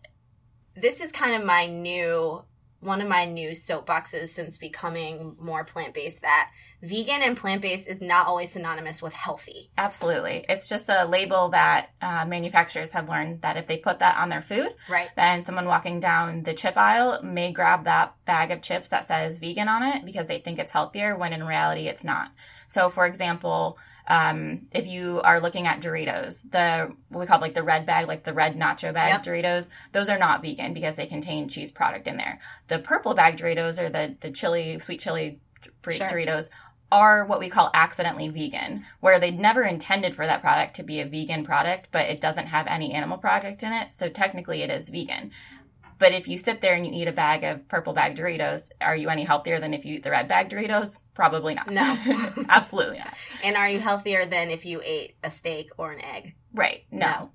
this 0.75 0.99
is 1.01 1.11
kind 1.11 1.35
of 1.35 1.45
my 1.45 1.65
new 1.65 2.43
one 2.81 3.01
of 3.01 3.07
my 3.07 3.25
new 3.25 3.49
soapboxes 3.49 4.29
since 4.29 4.57
becoming 4.57 5.35
more 5.39 5.65
plant 5.65 5.93
based 5.93 6.21
that 6.21 6.49
vegan 6.81 7.21
and 7.21 7.35
plant 7.35 7.61
based 7.61 7.87
is 7.87 8.01
not 8.01 8.27
always 8.27 8.51
synonymous 8.51 9.01
with 9.01 9.13
healthy. 9.13 9.69
Absolutely. 9.77 10.45
It's 10.47 10.67
just 10.67 10.89
a 10.89 11.05
label 11.05 11.49
that 11.49 11.89
uh, 12.01 12.25
manufacturers 12.25 12.91
have 12.91 13.09
learned 13.09 13.41
that 13.41 13.57
if 13.57 13.67
they 13.67 13.77
put 13.77 13.99
that 13.99 14.17
on 14.17 14.29
their 14.29 14.41
food, 14.41 14.69
right. 14.89 15.09
then 15.15 15.45
someone 15.45 15.65
walking 15.65 15.99
down 15.99 16.43
the 16.43 16.53
chip 16.53 16.77
aisle 16.77 17.21
may 17.23 17.51
grab 17.51 17.85
that 17.85 18.15
bag 18.25 18.51
of 18.51 18.61
chips 18.61 18.89
that 18.89 19.07
says 19.07 19.37
vegan 19.37 19.67
on 19.67 19.83
it 19.83 20.05
because 20.05 20.27
they 20.27 20.39
think 20.39 20.59
it's 20.59 20.71
healthier 20.71 21.15
when 21.15 21.33
in 21.33 21.43
reality 21.43 21.87
it's 21.87 22.03
not. 22.03 22.31
So, 22.67 22.89
for 22.89 23.05
example, 23.05 23.77
um, 24.07 24.67
if 24.71 24.87
you 24.87 25.21
are 25.23 25.39
looking 25.39 25.67
at 25.67 25.81
Doritos, 25.81 26.49
the 26.49 26.95
what 27.09 27.19
we 27.19 27.25
call 27.27 27.39
like 27.39 27.53
the 27.53 27.63
red 27.63 27.85
bag, 27.85 28.07
like 28.07 28.23
the 28.23 28.33
red 28.33 28.57
nacho 28.57 28.91
bag 28.91 29.13
yep. 29.13 29.23
Doritos, 29.23 29.69
those 29.91 30.09
are 30.09 30.17
not 30.17 30.41
vegan 30.41 30.73
because 30.73 30.95
they 30.95 31.05
contain 31.05 31.47
cheese 31.47 31.71
product 31.71 32.07
in 32.07 32.17
there. 32.17 32.39
The 32.67 32.79
purple 32.79 33.13
bag 33.13 33.37
Doritos 33.37 33.77
or 33.79 33.89
the 33.89 34.15
the 34.19 34.31
chili 34.31 34.79
sweet 34.79 34.99
chili 35.01 35.39
sure. 35.87 36.51
Are 36.91 37.23
what 37.25 37.39
we 37.39 37.49
call 37.49 37.69
accidentally 37.73 38.29
vegan, 38.29 38.85
where 38.99 39.19
they 39.19 39.31
never 39.31 39.63
intended 39.63 40.15
for 40.15 40.25
that 40.25 40.41
product 40.41 40.75
to 40.77 40.83
be 40.83 40.99
a 40.99 41.05
vegan 41.05 41.43
product, 41.43 41.89
but 41.91 42.09
it 42.09 42.19
doesn't 42.19 42.47
have 42.47 42.65
any 42.67 42.93
animal 42.93 43.17
product 43.17 43.61
in 43.61 43.73
it, 43.73 43.91
so 43.91 44.09
technically 44.09 44.63
it 44.63 44.71
is 44.71 44.89
vegan. 44.89 45.31
But 45.99 46.13
if 46.13 46.27
you 46.27 46.37
sit 46.37 46.61
there 46.61 46.73
and 46.73 46.85
you 46.87 46.93
eat 46.93 47.09
a 47.09 47.11
bag 47.11 47.43
of 47.43 47.67
purple 47.67 47.93
bag 47.93 48.15
Doritos, 48.15 48.69
are 48.79 48.95
you 48.95 49.09
any 49.09 49.25
healthier 49.25 49.59
than 49.59 49.73
if 49.73 49.85
you 49.85 49.95
eat 49.95 50.03
the 50.03 50.11
red 50.11 50.29
bag 50.29 50.49
Doritos? 50.49 50.97
Probably 51.13 51.53
not. 51.53 51.69
No. 51.69 51.97
Absolutely 52.49 52.99
not. 52.99 53.13
And 53.43 53.57
are 53.57 53.69
you 53.69 53.79
healthier 53.79 54.25
than 54.25 54.49
if 54.49 54.65
you 54.65 54.81
ate 54.83 55.15
a 55.23 55.29
steak 55.29 55.69
or 55.77 55.91
an 55.91 56.01
egg? 56.01 56.35
Right. 56.53 56.85
No. 56.89 56.99
no. 57.05 57.31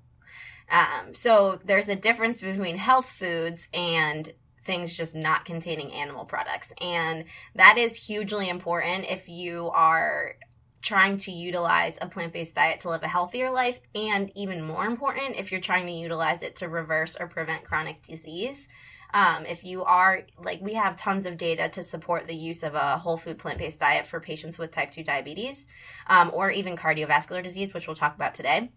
Um, 0.77 1.13
so 1.13 1.59
there's 1.63 1.87
a 1.87 1.95
difference 1.95 2.41
between 2.41 2.77
health 2.77 3.07
foods 3.07 3.67
and 3.71 4.33
things 4.65 4.95
just 4.95 5.15
not 5.15 5.45
containing 5.45 5.93
animal 5.93 6.25
products. 6.25 6.73
And 6.81 7.25
that 7.55 7.77
is 7.77 7.95
hugely 7.95 8.49
important 8.49 9.05
if 9.09 9.29
you 9.29 9.69
are 9.69 10.35
trying 10.81 11.17
to 11.17 11.31
utilize 11.31 11.97
a 11.99 12.07
plant 12.07 12.31
based 12.31 12.55
diet 12.55 12.79
to 12.81 12.89
live 12.89 13.01
a 13.03 13.07
healthier 13.07 13.49
life, 13.49 13.79
and 13.95 14.31
even 14.35 14.61
more 14.61 14.85
important, 14.85 15.35
if 15.35 15.51
you're 15.51 15.61
trying 15.61 15.87
to 15.87 15.91
utilize 15.91 16.43
it 16.43 16.55
to 16.57 16.69
reverse 16.69 17.17
or 17.19 17.27
prevent 17.27 17.63
chronic 17.63 18.03
disease. 18.03 18.67
Um, 19.13 19.45
if 19.45 19.63
you 19.63 19.83
are 19.83 20.23
like 20.37 20.61
we 20.61 20.73
have 20.73 20.97
tons 20.97 21.25
of 21.25 21.37
data 21.37 21.69
to 21.69 21.83
support 21.83 22.27
the 22.27 22.35
use 22.35 22.63
of 22.63 22.75
a 22.75 22.97
whole 22.97 23.17
food 23.17 23.39
plant-based 23.39 23.79
diet 23.79 24.07
for 24.07 24.19
patients 24.19 24.57
with 24.57 24.71
type 24.71 24.91
2 24.91 25.03
diabetes 25.03 25.67
um, 26.07 26.31
or 26.33 26.51
even 26.51 26.75
cardiovascular 26.75 27.41
disease 27.41 27.73
which 27.73 27.87
we'll 27.87 27.95
talk 27.95 28.15
about 28.15 28.35
today 28.35 28.71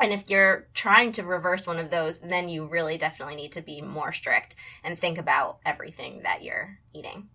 and 0.00 0.12
if 0.12 0.28
you're 0.28 0.66
trying 0.74 1.12
to 1.12 1.22
reverse 1.22 1.66
one 1.66 1.78
of 1.78 1.90
those 1.90 2.18
then 2.20 2.48
you 2.48 2.66
really 2.66 2.98
definitely 2.98 3.36
need 3.36 3.52
to 3.52 3.60
be 3.60 3.80
more 3.80 4.12
strict 4.12 4.56
and 4.82 4.98
think 4.98 5.18
about 5.18 5.58
everything 5.64 6.20
that 6.22 6.42
you're 6.42 6.78
eating 6.92 7.28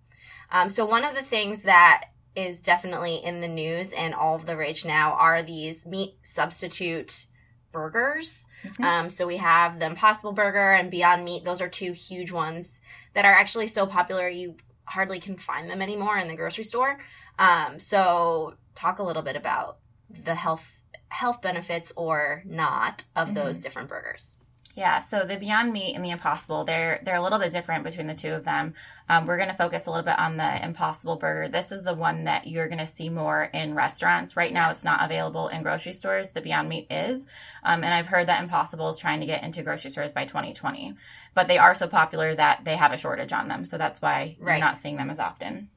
um, 0.52 0.70
so 0.70 0.86
one 0.86 1.06
of 1.06 1.16
the 1.16 1.22
things 1.22 1.64
that 1.64 2.06
is 2.36 2.60
definitely 2.60 3.16
in 3.16 3.42
the 3.42 3.48
news 3.48 3.92
and 3.92 4.14
all 4.14 4.36
of 4.36 4.46
the 4.46 4.56
rage 4.56 4.86
now 4.86 5.14
are 5.14 5.44
these 5.44 5.86
meat 5.86 6.16
substitute 6.24 7.26
burgers. 7.72 8.46
Mm-hmm. 8.64 8.84
Um, 8.84 9.10
so 9.10 9.28
we 9.28 9.38
have 9.38 9.80
the 9.80 9.86
Impossible 9.86 10.32
Burger 10.32 10.72
and 10.72 10.92
Beyond 10.92 11.24
Meat. 11.24 11.44
Those 11.44 11.62
are 11.62 11.70
two 11.70 11.92
huge 11.92 12.32
ones 12.32 12.82
that 13.14 13.26
are 13.26 13.34
actually 13.34 13.68
so 13.68 13.86
popular 13.86 14.28
you 14.28 14.56
hardly 14.86 15.20
can 15.20 15.38
find 15.38 15.70
them 15.70 15.82
anymore 15.82 16.18
in 16.18 16.28
the 16.28 16.36
grocery 16.36 16.64
store. 16.64 17.00
Um, 17.38 17.80
so 17.80 18.56
talk 18.76 19.00
a 19.00 19.04
little 19.04 19.22
bit 19.22 19.36
about 19.36 19.78
the 20.10 20.36
health 20.36 20.79
health 21.10 21.42
benefits 21.42 21.92
or 21.96 22.44
not 22.46 23.06
of 23.16 23.28
mm-hmm. 23.28 23.36
those 23.36 23.60
different 23.60 23.90
burgers. 23.90 24.38
Yeah, 24.76 25.00
so 25.00 25.26
the 25.26 25.36
Beyond 25.36 25.74
Meat 25.74 25.94
and 25.94 26.06
the 26.06 26.12
Impossible, 26.12 26.64
they're 26.64 27.02
they're 27.04 27.16
a 27.16 27.22
little 27.22 27.40
bit 27.40 27.52
different 27.52 27.84
between 27.84 28.08
the 28.08 28.14
two 28.14 28.34
of 28.34 28.46
them. 28.46 28.76
Um, 29.10 29.26
we're 29.26 29.36
going 29.36 29.50
to 29.50 29.56
focus 29.56 29.88
a 29.88 29.90
little 29.90 30.06
bit 30.06 30.18
on 30.18 30.38
the 30.38 30.64
Impossible 30.64 31.18
Burger. 31.18 31.50
This 31.50 31.74
is 31.74 31.84
the 31.84 31.96
one 31.96 32.24
that 32.26 32.48
you're 32.48 32.70
going 32.70 32.80
to 32.80 32.88
see 32.88 33.10
more 33.10 33.50
in 33.54 33.74
restaurants. 33.74 34.38
Right 34.38 34.54
now, 34.54 34.70
it's 34.70 34.84
not 34.86 35.04
available 35.04 35.50
in 35.50 35.64
grocery 35.64 35.94
stores. 35.94 36.32
The 36.32 36.40
Beyond 36.40 36.70
Meat 36.70 36.88
is, 36.90 37.26
um, 37.64 37.84
and 37.84 37.94
I've 37.94 38.08
heard 38.08 38.28
that 38.28 38.42
Impossible 38.42 38.88
is 38.88 38.98
trying 38.98 39.20
to 39.20 39.26
get 39.26 39.44
into 39.44 39.64
grocery 39.64 39.90
stores 39.90 40.14
by 40.14 40.24
2020. 40.24 40.94
But 41.34 41.50
they 41.50 41.58
are 41.58 41.76
so 41.76 41.88
popular 41.88 42.34
that 42.36 42.64
they 42.64 42.78
have 42.78 42.94
a 42.94 42.98
shortage 42.98 43.34
on 43.34 43.50
them, 43.50 43.66
so 43.66 43.78
that's 43.78 44.02
why 44.02 44.38
right. 44.40 44.54
you're 44.54 44.66
not 44.66 44.78
seeing 44.78 44.96
them 44.96 45.10
as 45.10 45.20
often. 45.20 45.70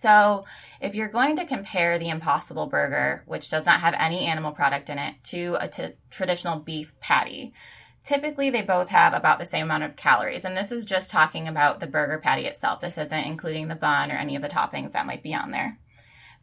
So, 0.00 0.44
if 0.80 0.94
you're 0.94 1.08
going 1.08 1.36
to 1.36 1.46
compare 1.46 1.98
the 1.98 2.08
Impossible 2.08 2.66
Burger, 2.66 3.22
which 3.26 3.48
does 3.48 3.64
not 3.64 3.80
have 3.80 3.94
any 3.96 4.26
animal 4.26 4.52
product 4.52 4.90
in 4.90 4.98
it, 4.98 5.14
to 5.24 5.56
a 5.60 5.68
t- 5.68 5.94
traditional 6.10 6.58
beef 6.58 6.98
patty, 7.00 7.54
typically 8.02 8.50
they 8.50 8.60
both 8.60 8.88
have 8.88 9.14
about 9.14 9.38
the 9.38 9.46
same 9.46 9.64
amount 9.64 9.84
of 9.84 9.96
calories. 9.96 10.44
And 10.44 10.56
this 10.56 10.72
is 10.72 10.84
just 10.84 11.10
talking 11.10 11.46
about 11.48 11.80
the 11.80 11.86
burger 11.86 12.18
patty 12.18 12.44
itself. 12.46 12.80
This 12.80 12.98
isn't 12.98 13.24
including 13.24 13.68
the 13.68 13.74
bun 13.74 14.10
or 14.10 14.16
any 14.16 14.36
of 14.36 14.42
the 14.42 14.48
toppings 14.48 14.92
that 14.92 15.06
might 15.06 15.22
be 15.22 15.32
on 15.32 15.52
there. 15.52 15.78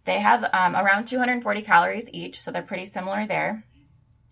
They 0.06 0.20
have 0.20 0.50
um, 0.54 0.76
around 0.76 1.06
240 1.06 1.62
calories 1.62 2.10
each, 2.12 2.40
so 2.40 2.52
they're 2.52 2.64
pretty 2.64 2.86
similar 2.86 3.28
there. 3.28 3.66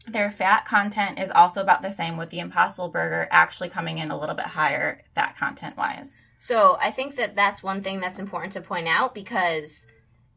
Their 0.07 0.31
fat 0.31 0.65
content 0.65 1.19
is 1.19 1.29
also 1.29 1.61
about 1.61 1.83
the 1.83 1.91
same, 1.91 2.17
with 2.17 2.31
the 2.31 2.39
Impossible 2.39 2.87
Burger 2.87 3.27
actually 3.29 3.69
coming 3.69 3.99
in 3.99 4.09
a 4.09 4.19
little 4.19 4.33
bit 4.33 4.47
higher 4.47 5.03
fat 5.13 5.37
content 5.37 5.77
wise. 5.77 6.13
So 6.39 6.77
I 6.81 6.91
think 6.91 7.15
that 7.17 7.35
that's 7.35 7.61
one 7.61 7.83
thing 7.83 7.99
that's 7.99 8.17
important 8.17 8.53
to 8.53 8.61
point 8.61 8.87
out 8.87 9.13
because 9.13 9.85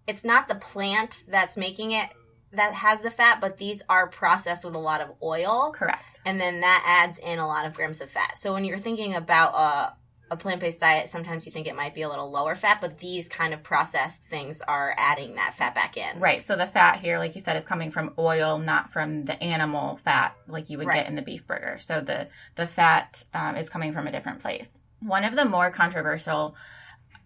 it's 0.07 0.25
not 0.25 0.49
the 0.49 0.55
plant 0.55 1.25
that's 1.29 1.57
making 1.57 1.93
it 1.93 2.11
that 2.53 2.75
has 2.75 3.01
the 3.01 3.11
fat, 3.11 3.41
but 3.41 3.57
these 3.57 3.83
are 3.89 4.07
processed 4.09 4.65
with 4.65 4.75
a 4.75 4.79
lot 4.79 5.01
of 5.01 5.11
oil. 5.23 5.73
Correct 5.75 6.13
and 6.25 6.41
then 6.41 6.61
that 6.61 6.83
adds 6.87 7.19
in 7.19 7.39
a 7.39 7.47
lot 7.47 7.67
of 7.67 7.75
grams 7.75 8.01
of 8.01 8.11
fat. 8.11 8.39
So 8.39 8.53
when 8.53 8.65
you're 8.65 8.79
thinking 8.79 9.15
about 9.15 9.55
a 9.55 9.97
a 10.31 10.37
plant-based 10.37 10.81
diet, 10.81 11.11
sometimes 11.11 11.45
you 11.45 11.53
think 11.53 11.67
it 11.67 11.77
might 11.77 11.95
be 11.95 12.01
a 12.01 12.09
little 12.09 12.31
lower 12.31 12.55
fat, 12.55 12.79
but 12.81 13.01
these 13.01 13.29
kind 13.29 13.53
of 13.53 13.63
processed 13.63 14.23
things 14.23 14.63
are 14.63 14.95
adding 14.97 15.35
that 15.35 15.53
fat 15.59 15.75
back 15.75 15.99
in. 15.99 16.19
Right. 16.19 16.43
So 16.43 16.57
the 16.57 16.67
fat 16.67 17.01
here, 17.01 17.19
like 17.19 17.35
you 17.35 17.43
said, 17.43 17.55
is 17.59 17.67
coming 17.67 17.91
from 17.91 18.15
oil, 18.19 18.59
not 18.59 18.95
from 18.95 19.25
the 19.25 19.41
animal 19.43 19.99
fat 19.99 20.35
like 20.49 20.71
you 20.71 20.79
would 20.79 20.87
right. 20.87 21.03
get 21.03 21.07
in 21.07 21.17
the 21.17 21.23
beef 21.23 21.47
burger. 21.47 21.77
So 21.83 22.01
the 22.01 22.29
the 22.55 22.67
fat 22.67 23.25
um, 23.35 23.57
is 23.57 23.69
coming 23.69 23.93
from 23.93 24.07
a 24.07 24.13
different 24.13 24.41
place. 24.41 24.81
One 25.05 25.25
of 25.25 25.35
the 25.35 25.45
more 25.45 25.71
controversial 25.71 26.57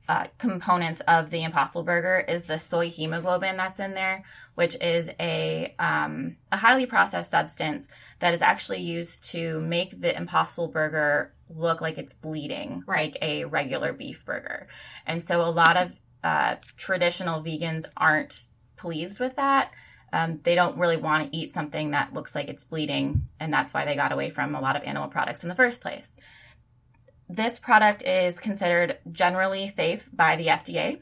uh, 0.09 0.26
components 0.38 1.02
of 1.09 1.30
the 1.30 1.42
Impossible 1.42 1.83
Burger 1.83 2.25
is 2.28 2.45
the 2.45 2.59
soy 2.59 2.88
hemoglobin 2.88 3.56
that's 3.56 3.80
in 3.80 3.95
there, 3.95 4.25
which 4.54 4.76
is 4.80 5.11
a 5.18 5.75
um, 5.78 6.37
a 6.52 6.56
highly 6.56 6.87
processed 6.87 7.30
substance 7.30 7.87
that 8.21 8.33
is 8.33 8.40
actually 8.40 8.80
used 8.80 9.25
to 9.25 9.61
make 9.61 10.00
the 10.00 10.16
Impossible 10.16 10.68
Burger 10.68 11.33
look 11.49 11.80
like 11.80 11.99
it's 11.99 12.14
bleeding, 12.14 12.85
right. 12.87 13.12
like 13.12 13.18
a 13.23 13.45
regular 13.45 13.92
beef 13.92 14.25
burger. 14.25 14.68
And 15.06 15.23
so 15.23 15.42
a 15.42 15.50
lot 15.50 15.76
of 15.76 15.92
uh, 16.23 16.56
traditional 16.76 17.42
vegans 17.42 17.85
aren't 17.97 18.45
pleased 18.76 19.21
with 19.21 19.37
that. 19.37 19.73
Um, 20.12 20.40
they 20.45 20.54
don't 20.54 20.78
really 20.78 20.97
want 20.97 21.30
to 21.30 21.37
eat 21.37 21.52
something 21.52 21.90
that 21.90 22.14
looks 22.14 22.35
like 22.35 22.49
it's 22.49 22.64
bleeding, 22.64 23.28
and 23.40 23.52
that's 23.52 23.75
why 23.75 23.85
they 23.85 23.97
got 23.97 24.12
away 24.12 24.30
from 24.30 24.54
a 24.54 24.61
lot 24.61 24.76
of 24.76 24.83
animal 24.85 25.09
products 25.09 25.42
in 25.42 25.49
the 25.49 25.54
first 25.54 25.80
place. 25.80 26.14
This 27.28 27.59
product 27.59 28.04
is 28.04 28.38
considered 28.38 28.99
generally 29.11 29.68
safe 29.68 30.09
by 30.12 30.37
the 30.37 30.47
FDA, 30.47 31.00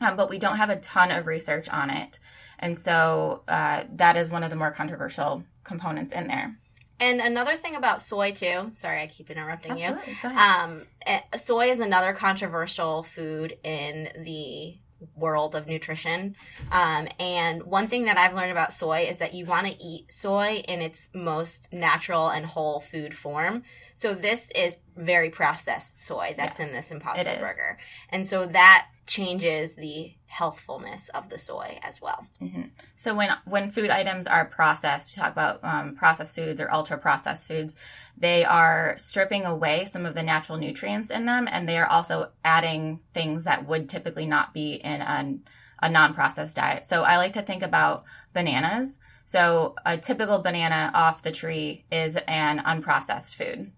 um, 0.00 0.16
but 0.16 0.30
we 0.30 0.38
don't 0.38 0.56
have 0.56 0.70
a 0.70 0.76
ton 0.76 1.10
of 1.10 1.26
research 1.26 1.68
on 1.68 1.90
it. 1.90 2.18
And 2.58 2.78
so 2.78 3.42
uh, 3.48 3.84
that 3.96 4.16
is 4.16 4.30
one 4.30 4.44
of 4.44 4.50
the 4.50 4.56
more 4.56 4.70
controversial 4.70 5.44
components 5.64 6.12
in 6.12 6.28
there. 6.28 6.56
And 7.00 7.20
another 7.20 7.56
thing 7.56 7.74
about 7.74 8.00
soy 8.00 8.30
too. 8.30 8.70
Sorry, 8.74 9.02
I 9.02 9.08
keep 9.08 9.28
interrupting 9.28 9.72
Absolutely. 9.72 10.16
you. 10.22 10.28
Um, 10.28 10.82
eh, 11.04 11.20
soy 11.36 11.70
is 11.70 11.80
another 11.80 12.12
controversial 12.12 13.02
food 13.02 13.58
in 13.64 14.08
the 14.24 14.78
world 15.16 15.56
of 15.56 15.66
nutrition. 15.66 16.36
Um, 16.70 17.08
and 17.18 17.64
one 17.64 17.88
thing 17.88 18.04
that 18.04 18.18
I've 18.18 18.34
learned 18.34 18.52
about 18.52 18.72
soy 18.72 19.06
is 19.10 19.18
that 19.18 19.34
you 19.34 19.46
want 19.46 19.66
to 19.66 19.82
eat 19.82 20.12
soy 20.12 20.62
in 20.68 20.80
its 20.80 21.10
most 21.12 21.72
natural 21.72 22.28
and 22.28 22.46
whole 22.46 22.78
food 22.78 23.14
form. 23.14 23.64
So 24.02 24.14
this 24.14 24.50
is 24.56 24.78
very 24.96 25.30
processed 25.30 26.04
soy 26.04 26.34
that's 26.36 26.58
yes, 26.58 26.68
in 26.68 26.74
this 26.74 26.90
Impossible 26.90 27.36
Burger. 27.38 27.78
And 28.08 28.26
so 28.26 28.46
that 28.46 28.88
changes 29.06 29.76
the 29.76 30.12
healthfulness 30.26 31.08
of 31.10 31.28
the 31.28 31.38
soy 31.38 31.78
as 31.84 32.00
well. 32.00 32.26
Mm-hmm. 32.40 32.62
So 32.96 33.14
when 33.14 33.30
when 33.44 33.70
food 33.70 33.90
items 33.90 34.26
are 34.26 34.44
processed, 34.44 35.12
we 35.12 35.22
talk 35.22 35.30
about 35.30 35.60
um, 35.62 35.94
processed 35.94 36.34
foods 36.34 36.60
or 36.60 36.68
ultra 36.72 36.98
processed 36.98 37.46
foods. 37.46 37.76
They 38.18 38.44
are 38.44 38.96
stripping 38.98 39.44
away 39.44 39.84
some 39.84 40.04
of 40.04 40.16
the 40.16 40.22
natural 40.24 40.58
nutrients 40.58 41.12
in 41.12 41.26
them, 41.26 41.46
and 41.48 41.68
they 41.68 41.78
are 41.78 41.86
also 41.86 42.30
adding 42.44 42.98
things 43.14 43.44
that 43.44 43.68
would 43.68 43.88
typically 43.88 44.26
not 44.26 44.52
be 44.52 44.80
in 44.82 45.00
a, 45.00 45.36
a 45.80 45.88
non 45.88 46.12
processed 46.12 46.56
diet. 46.56 46.86
So 46.88 47.04
I 47.04 47.18
like 47.18 47.34
to 47.34 47.42
think 47.42 47.62
about 47.62 48.02
bananas. 48.34 48.96
So 49.26 49.76
a 49.86 49.96
typical 49.96 50.40
banana 50.40 50.90
off 50.92 51.22
the 51.22 51.30
tree 51.30 51.84
is 51.92 52.18
an 52.26 52.58
unprocessed 52.58 53.36
food. 53.36 53.70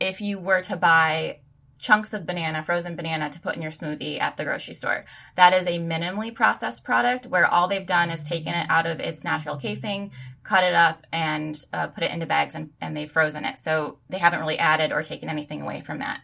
If 0.00 0.20
you 0.20 0.38
were 0.38 0.62
to 0.62 0.76
buy 0.76 1.38
chunks 1.84 2.14
of 2.14 2.24
banana, 2.24 2.64
frozen 2.64 2.96
banana 2.96 3.28
to 3.28 3.38
put 3.38 3.56
in 3.56 3.60
your 3.60 3.70
smoothie 3.70 4.18
at 4.18 4.38
the 4.38 4.44
grocery 4.44 4.72
store. 4.72 5.04
That 5.36 5.52
is 5.52 5.66
a 5.66 5.78
minimally 5.78 6.34
processed 6.34 6.82
product 6.82 7.26
where 7.26 7.46
all 7.46 7.68
they've 7.68 7.86
done 7.86 8.10
is 8.10 8.26
taken 8.26 8.54
it 8.54 8.66
out 8.70 8.86
of 8.86 9.00
its 9.00 9.22
natural 9.22 9.56
casing, 9.56 10.10
cut 10.42 10.64
it 10.64 10.74
up, 10.74 11.06
and 11.12 11.62
uh, 11.74 11.88
put 11.88 12.02
it 12.02 12.10
into 12.10 12.24
bags 12.24 12.54
and, 12.54 12.70
and 12.80 12.96
they've 12.96 13.10
frozen 13.10 13.44
it. 13.44 13.58
So 13.58 13.98
they 14.08 14.16
haven't 14.16 14.40
really 14.40 14.58
added 14.58 14.92
or 14.92 15.02
taken 15.02 15.28
anything 15.28 15.60
away 15.60 15.82
from 15.82 15.98
that. 15.98 16.22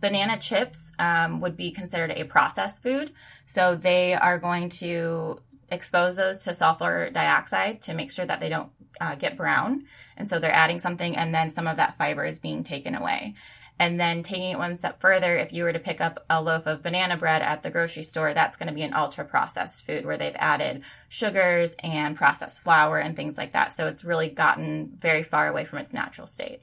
Banana 0.00 0.36
chips 0.36 0.90
um, 0.98 1.40
would 1.40 1.56
be 1.56 1.70
considered 1.70 2.10
a 2.10 2.24
processed 2.24 2.82
food. 2.82 3.12
So 3.46 3.76
they 3.76 4.14
are 4.14 4.38
going 4.38 4.68
to 4.80 5.38
expose 5.70 6.16
those 6.16 6.40
to 6.40 6.54
sulfur 6.54 7.08
dioxide 7.10 7.82
to 7.82 7.94
make 7.94 8.10
sure 8.10 8.26
that 8.26 8.40
they 8.40 8.48
don't 8.48 8.70
uh, 9.00 9.14
get 9.14 9.36
brown. 9.36 9.84
And 10.16 10.28
so 10.28 10.38
they're 10.38 10.52
adding 10.52 10.78
something, 10.78 11.16
and 11.16 11.34
then 11.34 11.50
some 11.50 11.66
of 11.66 11.76
that 11.76 11.96
fiber 11.96 12.24
is 12.24 12.38
being 12.38 12.64
taken 12.64 12.94
away. 12.94 13.34
And 13.78 13.98
then 13.98 14.22
taking 14.22 14.50
it 14.50 14.58
one 14.58 14.76
step 14.76 15.00
further, 15.00 15.36
if 15.36 15.52
you 15.52 15.64
were 15.64 15.72
to 15.72 15.78
pick 15.78 16.00
up 16.00 16.24
a 16.30 16.40
loaf 16.40 16.66
of 16.66 16.82
banana 16.82 17.16
bread 17.16 17.42
at 17.42 17.62
the 17.62 17.70
grocery 17.70 18.04
store, 18.04 18.32
that's 18.32 18.56
going 18.56 18.68
to 18.68 18.74
be 18.74 18.82
an 18.82 18.94
ultra 18.94 19.24
processed 19.24 19.84
food 19.84 20.04
where 20.04 20.16
they've 20.16 20.36
added 20.36 20.82
sugars 21.08 21.74
and 21.82 22.16
processed 22.16 22.62
flour 22.62 22.98
and 22.98 23.16
things 23.16 23.36
like 23.36 23.54
that. 23.54 23.74
So 23.74 23.88
it's 23.88 24.04
really 24.04 24.28
gotten 24.28 24.96
very 25.00 25.22
far 25.22 25.48
away 25.48 25.64
from 25.64 25.80
its 25.80 25.92
natural 25.92 26.26
state. 26.26 26.60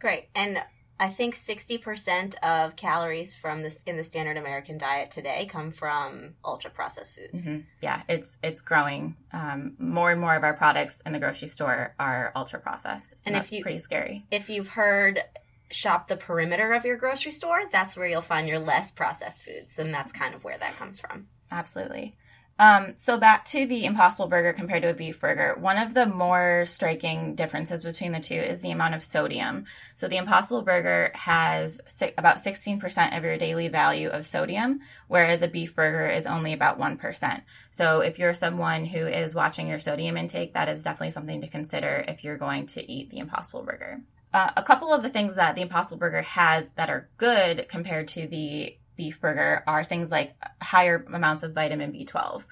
Great. 0.00 0.30
And 0.34 0.58
I 1.02 1.08
think 1.08 1.34
60% 1.34 2.36
of 2.44 2.76
calories 2.76 3.34
from 3.34 3.62
this 3.62 3.82
in 3.88 3.96
the 3.96 4.04
standard 4.04 4.36
American 4.36 4.78
diet 4.78 5.10
today 5.10 5.48
come 5.50 5.72
from 5.72 6.34
ultra 6.44 6.70
processed 6.70 7.16
foods. 7.16 7.44
Mm-hmm. 7.44 7.62
Yeah, 7.80 8.02
it's 8.08 8.38
it's 8.40 8.62
growing. 8.62 9.16
Um, 9.32 9.74
more 9.80 10.12
and 10.12 10.20
more 10.20 10.36
of 10.36 10.44
our 10.44 10.54
products 10.54 11.02
in 11.04 11.12
the 11.12 11.18
grocery 11.18 11.48
store 11.48 11.96
are 11.98 12.30
ultra 12.36 12.60
processed, 12.60 13.16
and, 13.26 13.34
and 13.34 13.44
if 13.44 13.50
you 13.50 13.62
pretty 13.62 13.80
scary. 13.80 14.26
If 14.30 14.48
you've 14.48 14.68
heard 14.68 15.24
shop 15.72 16.06
the 16.06 16.16
perimeter 16.16 16.72
of 16.72 16.84
your 16.84 16.96
grocery 16.96 17.32
store, 17.32 17.62
that's 17.72 17.96
where 17.96 18.06
you'll 18.06 18.20
find 18.20 18.46
your 18.46 18.60
less 18.60 18.92
processed 18.92 19.42
foods. 19.42 19.80
And 19.80 19.92
that's 19.92 20.12
kind 20.12 20.36
of 20.36 20.44
where 20.44 20.58
that 20.58 20.76
comes 20.76 21.00
from. 21.00 21.26
Absolutely. 21.50 22.14
Um, 22.58 22.94
so 22.96 23.18
back 23.18 23.46
to 23.46 23.66
the 23.66 23.84
Impossible 23.84 24.28
Burger 24.28 24.52
compared 24.52 24.82
to 24.82 24.90
a 24.90 24.94
beef 24.94 25.20
burger, 25.20 25.56
one 25.58 25.78
of 25.78 25.94
the 25.94 26.06
more 26.06 26.64
striking 26.66 27.34
differences 27.34 27.82
between 27.82 28.12
the 28.12 28.20
two 28.20 28.34
is 28.34 28.60
the 28.60 28.70
amount 28.70 28.94
of 28.94 29.02
sodium. 29.02 29.64
So 29.94 30.06
the 30.06 30.18
Impossible 30.18 30.62
Burger 30.62 31.10
has 31.14 31.80
si- 31.88 32.12
about 32.16 32.44
16% 32.44 33.16
of 33.16 33.24
your 33.24 33.38
daily 33.38 33.68
value 33.68 34.08
of 34.08 34.26
sodium, 34.26 34.80
whereas 35.08 35.42
a 35.42 35.48
beef 35.48 35.74
burger 35.74 36.06
is 36.06 36.26
only 36.26 36.52
about 36.52 36.78
1%. 36.78 37.42
So 37.70 38.00
if 38.00 38.18
you're 38.18 38.34
someone 38.34 38.84
who 38.84 39.06
is 39.06 39.34
watching 39.34 39.66
your 39.66 39.80
sodium 39.80 40.16
intake, 40.16 40.54
that 40.54 40.68
is 40.68 40.84
definitely 40.84 41.12
something 41.12 41.40
to 41.40 41.48
consider 41.48 42.04
if 42.06 42.22
you're 42.22 42.38
going 42.38 42.66
to 42.68 42.90
eat 42.90 43.10
the 43.10 43.18
Impossible 43.18 43.62
Burger. 43.62 44.02
Uh, 44.34 44.50
a 44.56 44.62
couple 44.62 44.92
of 44.92 45.02
the 45.02 45.10
things 45.10 45.34
that 45.34 45.54
the 45.54 45.62
Impossible 45.62 45.98
Burger 45.98 46.22
has 46.22 46.70
that 46.72 46.88
are 46.88 47.08
good 47.18 47.66
compared 47.68 48.08
to 48.08 48.26
the 48.26 48.76
beef 48.96 49.20
burger 49.20 49.62
are 49.66 49.84
things 49.84 50.10
like 50.10 50.34
higher 50.60 51.04
amounts 51.12 51.42
of 51.42 51.52
vitamin 51.52 51.92
B12. 51.92 52.44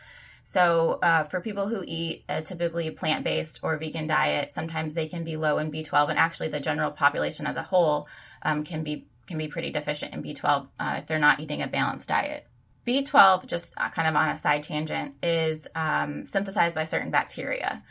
So, 0.43 0.99
uh, 1.03 1.25
for 1.25 1.41
people 1.41 1.69
who 1.69 1.85
eat 1.87 2.25
a 2.29 2.43
typically 2.43 2.91
plant 2.91 3.25
based 3.25 3.61
or 3.63 3.77
vegan 3.77 4.07
diet, 4.07 4.53
sometimes 4.53 4.95
they 4.95 5.07
can 5.07 5.23
be 5.23 5.37
low 5.37 5.59
in 5.59 5.71
B12, 5.71 6.11
and 6.11 6.19
actually, 6.19 6.49
the 6.49 6.61
general 6.61 6.91
population 6.91 7.47
as 7.47 7.57
a 7.57 7.63
whole 7.63 8.09
um, 8.43 8.65
can 8.65 8.83
be 8.83 9.07
can 9.27 9.39
be 9.39 9.47
pretty 9.47 9.71
deficient 9.71 10.13
in 10.13 10.23
B12 10.23 10.67
uh, 10.81 10.95
if 10.99 11.07
they're 11.07 11.19
not 11.19 11.39
eating 11.39 11.63
a 11.63 11.69
balanced 11.69 12.09
diet. 12.09 12.47
B12, 12.87 13.47
just 13.47 13.73
uh, 13.77 13.91
kind 13.91 14.09
of 14.09 14.17
on 14.17 14.29
a 14.29 14.39
side 14.39 14.63
tangent, 14.63 15.15
is 15.23 15.69
um, 15.75 16.27
synthesized 16.27 16.75
by 16.75 16.85
certain 16.85 17.11
bacteria. 17.11 17.83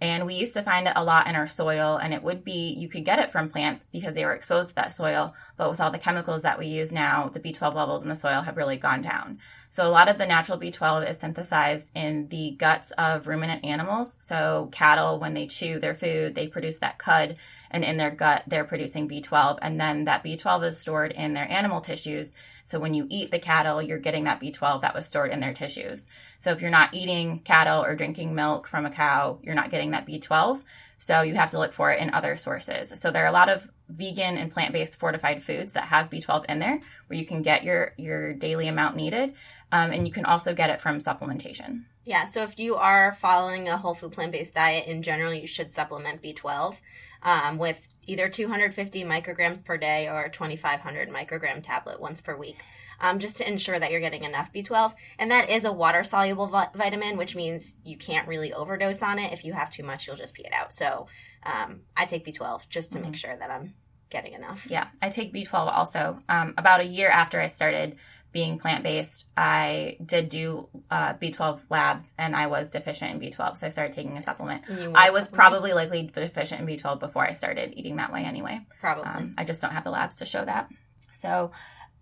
And 0.00 0.26
we 0.26 0.34
used 0.34 0.54
to 0.54 0.62
find 0.62 0.86
it 0.86 0.92
a 0.94 1.02
lot 1.02 1.26
in 1.26 1.34
our 1.34 1.48
soil, 1.48 1.96
and 1.96 2.14
it 2.14 2.22
would 2.22 2.44
be, 2.44 2.72
you 2.78 2.88
could 2.88 3.04
get 3.04 3.18
it 3.18 3.32
from 3.32 3.48
plants 3.48 3.86
because 3.92 4.14
they 4.14 4.24
were 4.24 4.32
exposed 4.32 4.68
to 4.68 4.74
that 4.76 4.94
soil. 4.94 5.34
But 5.56 5.70
with 5.70 5.80
all 5.80 5.90
the 5.90 5.98
chemicals 5.98 6.42
that 6.42 6.58
we 6.58 6.66
use 6.66 6.92
now, 6.92 7.28
the 7.28 7.40
B12 7.40 7.74
levels 7.74 8.02
in 8.02 8.08
the 8.08 8.14
soil 8.14 8.42
have 8.42 8.56
really 8.56 8.76
gone 8.76 9.02
down. 9.02 9.40
So 9.70 9.86
a 9.86 9.90
lot 9.90 10.08
of 10.08 10.16
the 10.16 10.26
natural 10.26 10.58
B12 10.58 11.10
is 11.10 11.18
synthesized 11.18 11.88
in 11.96 12.28
the 12.28 12.52
guts 12.52 12.92
of 12.92 13.26
ruminant 13.26 13.64
animals. 13.64 14.18
So 14.20 14.68
cattle, 14.72 15.18
when 15.18 15.34
they 15.34 15.48
chew 15.48 15.80
their 15.80 15.94
food, 15.94 16.36
they 16.36 16.46
produce 16.46 16.78
that 16.78 16.98
cud, 16.98 17.36
and 17.70 17.84
in 17.84 17.96
their 17.96 18.12
gut, 18.12 18.44
they're 18.46 18.64
producing 18.64 19.08
B12. 19.08 19.58
And 19.60 19.80
then 19.80 20.04
that 20.04 20.22
B12 20.22 20.68
is 20.68 20.78
stored 20.78 21.10
in 21.12 21.34
their 21.34 21.50
animal 21.50 21.80
tissues. 21.80 22.32
So 22.68 22.78
when 22.78 22.92
you 22.92 23.06
eat 23.08 23.30
the 23.30 23.38
cattle, 23.38 23.80
you're 23.80 23.98
getting 23.98 24.24
that 24.24 24.42
B12 24.42 24.82
that 24.82 24.94
was 24.94 25.06
stored 25.06 25.30
in 25.30 25.40
their 25.40 25.54
tissues. 25.54 26.06
So 26.38 26.50
if 26.50 26.60
you're 26.60 26.70
not 26.70 26.92
eating 26.92 27.40
cattle 27.40 27.82
or 27.82 27.96
drinking 27.96 28.34
milk 28.34 28.66
from 28.68 28.84
a 28.84 28.90
cow, 28.90 29.38
you're 29.42 29.54
not 29.54 29.70
getting 29.70 29.92
that 29.92 30.06
B12. 30.06 30.60
So 30.98 31.22
you 31.22 31.34
have 31.36 31.48
to 31.50 31.58
look 31.58 31.72
for 31.72 31.90
it 31.92 31.98
in 31.98 32.12
other 32.12 32.36
sources. 32.36 32.92
So 33.00 33.10
there 33.10 33.24
are 33.24 33.28
a 33.28 33.32
lot 33.32 33.48
of 33.48 33.70
vegan 33.88 34.36
and 34.36 34.52
plant-based 34.52 34.98
fortified 34.98 35.42
foods 35.42 35.72
that 35.72 35.84
have 35.84 36.10
B12 36.10 36.44
in 36.50 36.58
there, 36.58 36.82
where 37.06 37.18
you 37.18 37.24
can 37.24 37.40
get 37.40 37.64
your 37.64 37.94
your 37.96 38.34
daily 38.34 38.68
amount 38.68 38.96
needed, 38.96 39.34
um, 39.72 39.90
and 39.90 40.06
you 40.06 40.12
can 40.12 40.26
also 40.26 40.54
get 40.54 40.68
it 40.68 40.82
from 40.82 41.00
supplementation. 41.00 41.84
Yeah. 42.04 42.26
So 42.26 42.42
if 42.42 42.58
you 42.58 42.74
are 42.74 43.16
following 43.18 43.68
a 43.68 43.78
whole 43.78 43.94
food 43.94 44.12
plant-based 44.12 44.54
diet 44.54 44.86
in 44.86 45.02
general, 45.02 45.32
you 45.32 45.46
should 45.46 45.72
supplement 45.72 46.22
B12 46.22 46.76
um, 47.22 47.58
with 47.58 47.88
either 48.06 48.28
250 48.28 49.04
micrograms 49.04 49.62
per 49.64 49.76
day 49.76 50.08
or 50.08 50.28
2500 50.28 51.08
microgram 51.10 51.62
tablet 51.62 52.00
once 52.00 52.20
per 52.20 52.36
week. 52.36 52.58
Um, 53.00 53.20
just 53.20 53.36
to 53.36 53.48
ensure 53.48 53.78
that 53.78 53.92
you're 53.92 54.00
getting 54.00 54.24
enough 54.24 54.52
B12. 54.52 54.92
And 55.20 55.30
that 55.30 55.50
is 55.50 55.64
a 55.64 55.72
water 55.72 56.02
soluble 56.02 56.48
vi- 56.48 56.70
vitamin, 56.74 57.16
which 57.16 57.36
means 57.36 57.76
you 57.84 57.96
can't 57.96 58.26
really 58.26 58.52
overdose 58.52 59.04
on 59.04 59.20
it. 59.20 59.32
If 59.32 59.44
you 59.44 59.52
have 59.52 59.70
too 59.70 59.84
much, 59.84 60.08
you'll 60.08 60.16
just 60.16 60.34
pee 60.34 60.44
it 60.44 60.52
out. 60.52 60.74
So 60.74 61.06
um, 61.44 61.82
I 61.96 62.06
take 62.06 62.26
B12 62.26 62.68
just 62.68 62.90
to 62.90 62.98
mm-hmm. 62.98 63.10
make 63.10 63.16
sure 63.16 63.36
that 63.36 63.50
I'm 63.52 63.74
getting 64.10 64.32
enough. 64.32 64.66
Yeah, 64.68 64.88
I 65.00 65.10
take 65.10 65.32
B12 65.32 65.54
also. 65.54 66.18
Um, 66.28 66.54
about 66.56 66.80
a 66.80 66.84
year 66.84 67.08
after 67.08 67.40
I 67.40 67.48
started 67.48 67.96
being 68.38 68.56
plant 68.56 68.84
based, 68.84 69.26
I 69.36 69.96
did 70.06 70.28
do 70.28 70.68
uh, 70.92 71.14
B12 71.14 71.58
labs 71.70 72.12
and 72.16 72.36
I 72.36 72.46
was 72.46 72.70
deficient 72.70 73.10
in 73.10 73.20
B12. 73.20 73.58
So 73.58 73.66
I 73.66 73.70
started 73.70 73.94
taking 73.94 74.16
a 74.16 74.22
supplement. 74.22 74.62
I 74.94 75.10
was 75.10 75.26
probably 75.26 75.72
likely 75.72 76.04
deficient 76.04 76.60
in 76.60 76.66
B12 76.68 77.00
before 77.00 77.24
I 77.24 77.32
started 77.32 77.74
eating 77.76 77.96
that 77.96 78.12
way 78.12 78.22
anyway. 78.22 78.60
Probably. 78.80 79.06
Um, 79.06 79.34
I 79.36 79.42
just 79.42 79.60
don't 79.60 79.72
have 79.72 79.82
the 79.82 79.90
labs 79.90 80.14
to 80.18 80.24
show 80.24 80.44
that. 80.44 80.68
So, 81.10 81.50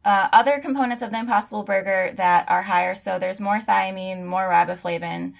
uh, 0.05 0.28
other 0.31 0.59
components 0.61 1.02
of 1.02 1.11
the 1.11 1.19
Impossible 1.19 1.62
Burger 1.62 2.12
that 2.19 2.50
are 2.50 2.61
higher 2.61 2.95
so 2.95 3.19
there's 3.19 3.40
more 3.40 3.59
thiamine, 3.59 4.23
more 4.23 4.43
riboflavin, 4.43 5.33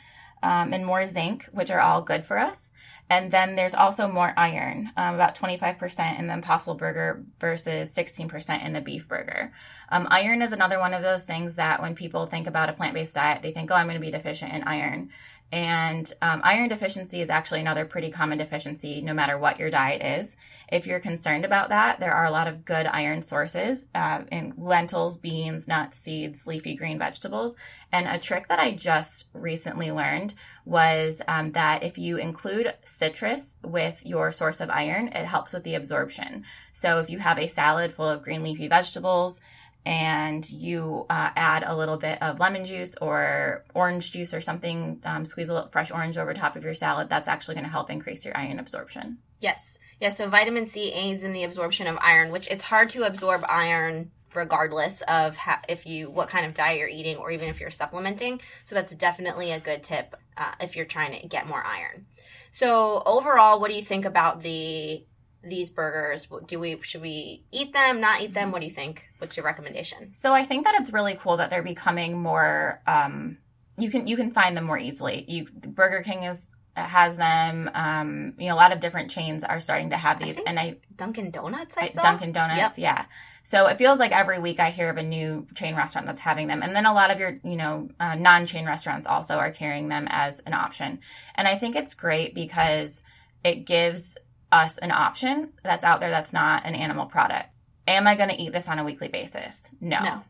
um, 0.43 0.73
and 0.73 0.87
more 0.87 1.05
zinc, 1.05 1.45
which 1.53 1.71
are 1.71 1.81
all 1.81 2.01
good 2.01 2.25
for 2.25 2.39
us. 2.39 2.71
And 3.09 3.31
then 3.31 3.55
there's 3.55 3.75
also 3.75 4.09
more 4.09 4.33
iron, 4.37 4.91
um, 4.97 5.15
about 5.15 5.37
25% 5.37 6.19
in 6.19 6.27
the 6.27 6.35
Impossible 6.35 6.75
Burger 6.75 7.23
versus 7.39 7.93
16% 7.93 8.65
in 8.65 8.73
the 8.73 8.81
beef 8.81 9.07
burger. 9.07 9.53
Um, 9.91 10.09
iron 10.11 10.43
is 10.43 10.53
another 10.53 10.81
one 10.81 10.93
of 10.93 11.03
those 11.03 11.25
things 11.25 11.55
that 11.55 11.81
when 11.81 11.95
people 11.95 12.27
think 12.27 12.49
about 12.49 12.69
a 12.69 12.73
plant 12.73 12.95
based 12.95 13.15
diet, 13.15 13.43
they 13.43 13.53
think, 13.53 13.71
oh, 13.71 13.75
I'm 13.75 13.87
going 13.87 13.95
to 13.95 14.05
be 14.05 14.11
deficient 14.11 14.53
in 14.53 14.65
iron. 14.65 15.11
And 15.53 16.13
um, 16.21 16.41
iron 16.43 16.69
deficiency 16.69 17.21
is 17.21 17.31
actually 17.31 17.61
another 17.61 17.85
pretty 17.85 18.11
common 18.11 18.39
deficiency, 18.39 19.01
no 19.01 19.15
matter 19.15 19.39
what 19.39 19.61
your 19.61 19.71
diet 19.71 20.03
is. 20.03 20.37
If 20.71 20.87
you're 20.87 20.99
concerned 20.99 21.45
about 21.45 21.69
that, 21.69 22.01
there 22.01 22.13
are 22.13 22.25
a 22.25 22.33
lot 22.33 22.49
of 22.49 22.65
good 22.65 22.87
iron 22.87 23.23
sources 23.23 23.87
uh, 23.95 24.23
in 24.33 24.55
lentils, 24.59 25.17
beans, 25.17 25.69
nuts, 25.69 25.99
seeds, 25.99 26.47
leafy 26.47 26.75
green 26.75 26.99
vegetables. 26.99 27.55
And 27.93 28.09
a 28.09 28.19
trick 28.19 28.49
that 28.49 28.59
I 28.59 28.73
just 28.73 29.27
recently 29.33 29.93
learned 29.93 30.35
was 30.65 31.23
um, 31.29 31.53
that 31.53 31.85
if 31.85 31.97
you 31.97 32.17
include 32.17 32.75
citrus 32.85 33.55
with 33.63 34.05
your 34.05 34.33
source 34.33 34.61
of 34.61 34.69
iron, 34.71 35.09
it 35.09 35.27
helps 35.27 35.53
with 35.53 35.63
the 35.63 35.77
absorption. 35.77 36.45
So 36.73 36.99
if 36.99 37.09
you 37.09 37.21
have 37.21 37.39
a 37.39 37.47
salad 37.47 37.95
full 37.95 38.09
of 38.09 38.25
green 38.25 38.43
leafy 38.43 38.67
vegetables, 38.67 39.41
and 39.87 40.51
you 40.51 41.07
uh, 41.09 41.31
add 41.37 41.63
a 41.65 41.77
little 41.77 41.97
bit 41.97 42.21
of 42.21 42.41
lemon 42.41 42.65
juice 42.65 42.97
or 43.01 43.65
orange 43.73 44.11
juice 44.11 44.35
or 44.35 44.41
something, 44.41 45.01
um, 45.05 45.25
squeeze 45.25 45.49
a 45.49 45.55
little 45.55 45.69
fresh 45.69 45.93
orange 45.93 46.19
over 46.19 46.35
top 46.35 46.57
of 46.57 46.65
your 46.65 46.75
salad, 46.75 47.09
that's 47.09 47.29
actually 47.29 47.55
going 47.55 47.65
to 47.65 47.71
help 47.71 47.89
increase 47.89 48.25
your 48.25 48.37
iron 48.37 48.59
absorption. 48.59 49.19
Yes. 49.41 49.79
Yeah, 50.01 50.09
so 50.09 50.29
vitamin 50.29 50.67
C 50.67 50.93
aids 50.93 51.23
in 51.23 51.33
the 51.33 51.45
absorption 51.45 51.87
of 51.87 51.97
iron, 52.03 52.33
which 52.33 52.49
it's 52.49 52.65
hard 52.65 52.91
to 52.91 53.05
absorb 53.05 53.45
iron 53.49 54.11
regardless 54.35 55.03
of 55.03 55.37
how, 55.37 55.59
if 55.69 55.87
you 55.87 56.11
what 56.11 56.29
kind 56.29 56.45
of 56.45 56.53
diet 56.53 56.79
you're 56.79 56.89
eating 56.89 57.17
or 57.17 57.31
even 57.31 57.49
if 57.49 57.61
you're 57.61 57.71
supplementing. 57.71 58.41
So 58.65 58.75
that's 58.75 58.95
definitely 58.95 59.53
a 59.53 59.61
good 59.61 59.85
tip 59.85 60.17
uh, 60.37 60.53
if 60.61 60.75
you're 60.75 60.85
trying 60.85 61.21
to 61.21 61.29
get 61.29 61.47
more 61.47 61.65
iron. 61.65 62.07
So 62.51 63.03
overall, 63.07 63.61
what 63.61 63.71
do 63.71 63.77
you 63.77 63.83
think 63.83 64.05
about 64.05 64.43
the 64.43 65.05
these 65.49 65.71
burgers? 65.71 66.27
Do 66.47 66.59
we 66.59 66.81
should 66.83 67.03
we 67.03 67.45
eat 67.53 67.73
them? 67.73 68.01
Not 68.01 68.21
eat 68.21 68.35
them? 68.35 68.53
What 68.53 68.61
do 68.61 68.67
you 68.67 68.73
think? 68.73 69.09
What's 69.19 69.37
your 69.37 69.45
recommendation? 69.45 70.15
So 70.15 70.33
I 70.33 70.45
think 70.45 70.65
that 70.65 70.75
it's 70.81 70.93
really 70.93 71.19
cool 71.21 71.37
that 71.39 71.51
they're 71.51 71.63
becoming 71.63 72.19
more. 72.19 72.83
Um, 72.87 73.39
you 73.79 73.91
can 73.91 74.07
you 74.07 74.17
can 74.17 74.33
find 74.33 74.57
them 74.57 74.65
more 74.65 74.79
easily. 74.79 75.25
You 75.29 75.47
Burger 75.51 76.03
King 76.03 76.25
is 76.25 76.49
has 76.77 77.17
them. 77.17 77.71
Um, 77.75 78.35
you 78.39 78.49
know, 78.49 78.55
a 78.55 78.57
lot 78.57 78.73
of 78.73 78.81
different 78.81 79.11
chains 79.11 79.45
are 79.45 79.61
starting 79.61 79.91
to 79.91 79.97
have 79.97 80.19
these, 80.19 80.37
I 80.37 80.43
and 80.47 80.59
I 80.59 80.77
Dunkin' 80.95 81.31
Donuts. 81.31 81.77
I 81.77 81.89
saw 81.89 82.03
Dunkin' 82.03 82.33
Donuts. 82.33 82.59
Yep. 82.59 82.79
Yeah. 82.79 83.07
So 83.43 83.67
it 83.67 83.79
feels 83.79 83.99
like 83.99 84.13
every 84.13 84.39
week 84.39 84.59
I 84.59 84.71
hear 84.71 84.91
of 84.91 84.97
a 84.97 85.03
new 85.03 85.47
chain 85.55 85.77
restaurant 85.77 86.07
that's 86.07 86.21
having 86.21 86.49
them, 86.49 86.63
and 86.63 86.75
then 86.75 86.87
a 86.87 86.93
lot 86.93 87.11
of 87.11 87.19
your 87.19 87.39
you 87.45 87.57
know 87.57 87.89
uh, 87.99 88.15
non-chain 88.15 88.67
restaurants 88.67 89.07
also 89.07 89.37
are 89.37 89.51
carrying 89.51 89.89
them 89.89 90.07
as 90.11 90.41
an 90.41 90.53
option. 90.53 91.01
And 91.35 91.49
I 91.49 91.57
think 91.59 91.77
it's 91.77 91.95
great 91.95 92.35
because 92.35 93.03
it 93.45 93.65
gives 93.65 94.17
us 94.53 94.79
an 94.79 94.91
option 94.91 95.53
that's 95.63 95.85
out 95.85 96.01
there 96.01 96.11
that's 96.11 96.33
not 96.33 96.65
an 96.65 96.75
animal 96.75 97.07
product. 97.07 97.51
Am 97.89 98.07
I 98.07 98.15
going 98.15 98.31
to 98.31 98.41
eat 98.41 98.53
this 98.53 98.69
on 98.69 98.79
a 98.79 98.85
weekly 98.85 99.09
basis? 99.09 99.63
No. 99.81 100.01
no. 100.03 100.23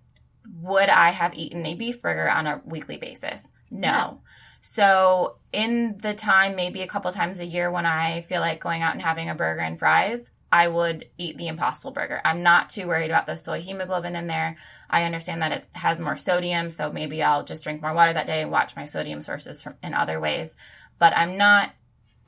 Would 0.62 0.88
I 0.88 1.10
have 1.10 1.34
eaten 1.34 1.64
a 1.66 1.74
beef 1.74 2.02
burger 2.02 2.30
on 2.30 2.46
a 2.46 2.60
weekly 2.64 2.96
basis? 2.96 3.50
No. 3.70 3.92
no. 3.92 4.20
So, 4.60 5.36
in 5.52 5.98
the 6.02 6.12
time, 6.12 6.56
maybe 6.56 6.82
a 6.82 6.88
couple 6.88 7.12
times 7.12 7.38
a 7.38 7.46
year 7.46 7.70
when 7.70 7.86
I 7.86 8.22
feel 8.22 8.40
like 8.40 8.60
going 8.60 8.82
out 8.82 8.94
and 8.94 9.02
having 9.02 9.30
a 9.30 9.34
burger 9.34 9.60
and 9.60 9.78
fries, 9.78 10.30
I 10.50 10.68
would 10.68 11.06
eat 11.18 11.36
the 11.36 11.48
Impossible 11.48 11.90
Burger. 11.90 12.20
I'm 12.24 12.42
not 12.42 12.70
too 12.70 12.86
worried 12.86 13.10
about 13.10 13.26
the 13.26 13.36
soy 13.36 13.60
hemoglobin 13.60 14.16
in 14.16 14.26
there. 14.26 14.56
I 14.88 15.04
understand 15.04 15.42
that 15.42 15.52
it 15.52 15.66
has 15.72 16.00
more 16.00 16.16
sodium, 16.16 16.70
so 16.70 16.90
maybe 16.90 17.22
I'll 17.22 17.44
just 17.44 17.64
drink 17.64 17.82
more 17.82 17.92
water 17.92 18.12
that 18.12 18.26
day 18.26 18.42
and 18.42 18.50
watch 18.50 18.76
my 18.76 18.86
sodium 18.86 19.22
sources 19.22 19.60
from, 19.60 19.74
in 19.82 19.92
other 19.94 20.20
ways. 20.20 20.56
But 20.98 21.16
I'm 21.16 21.36
not 21.36 21.72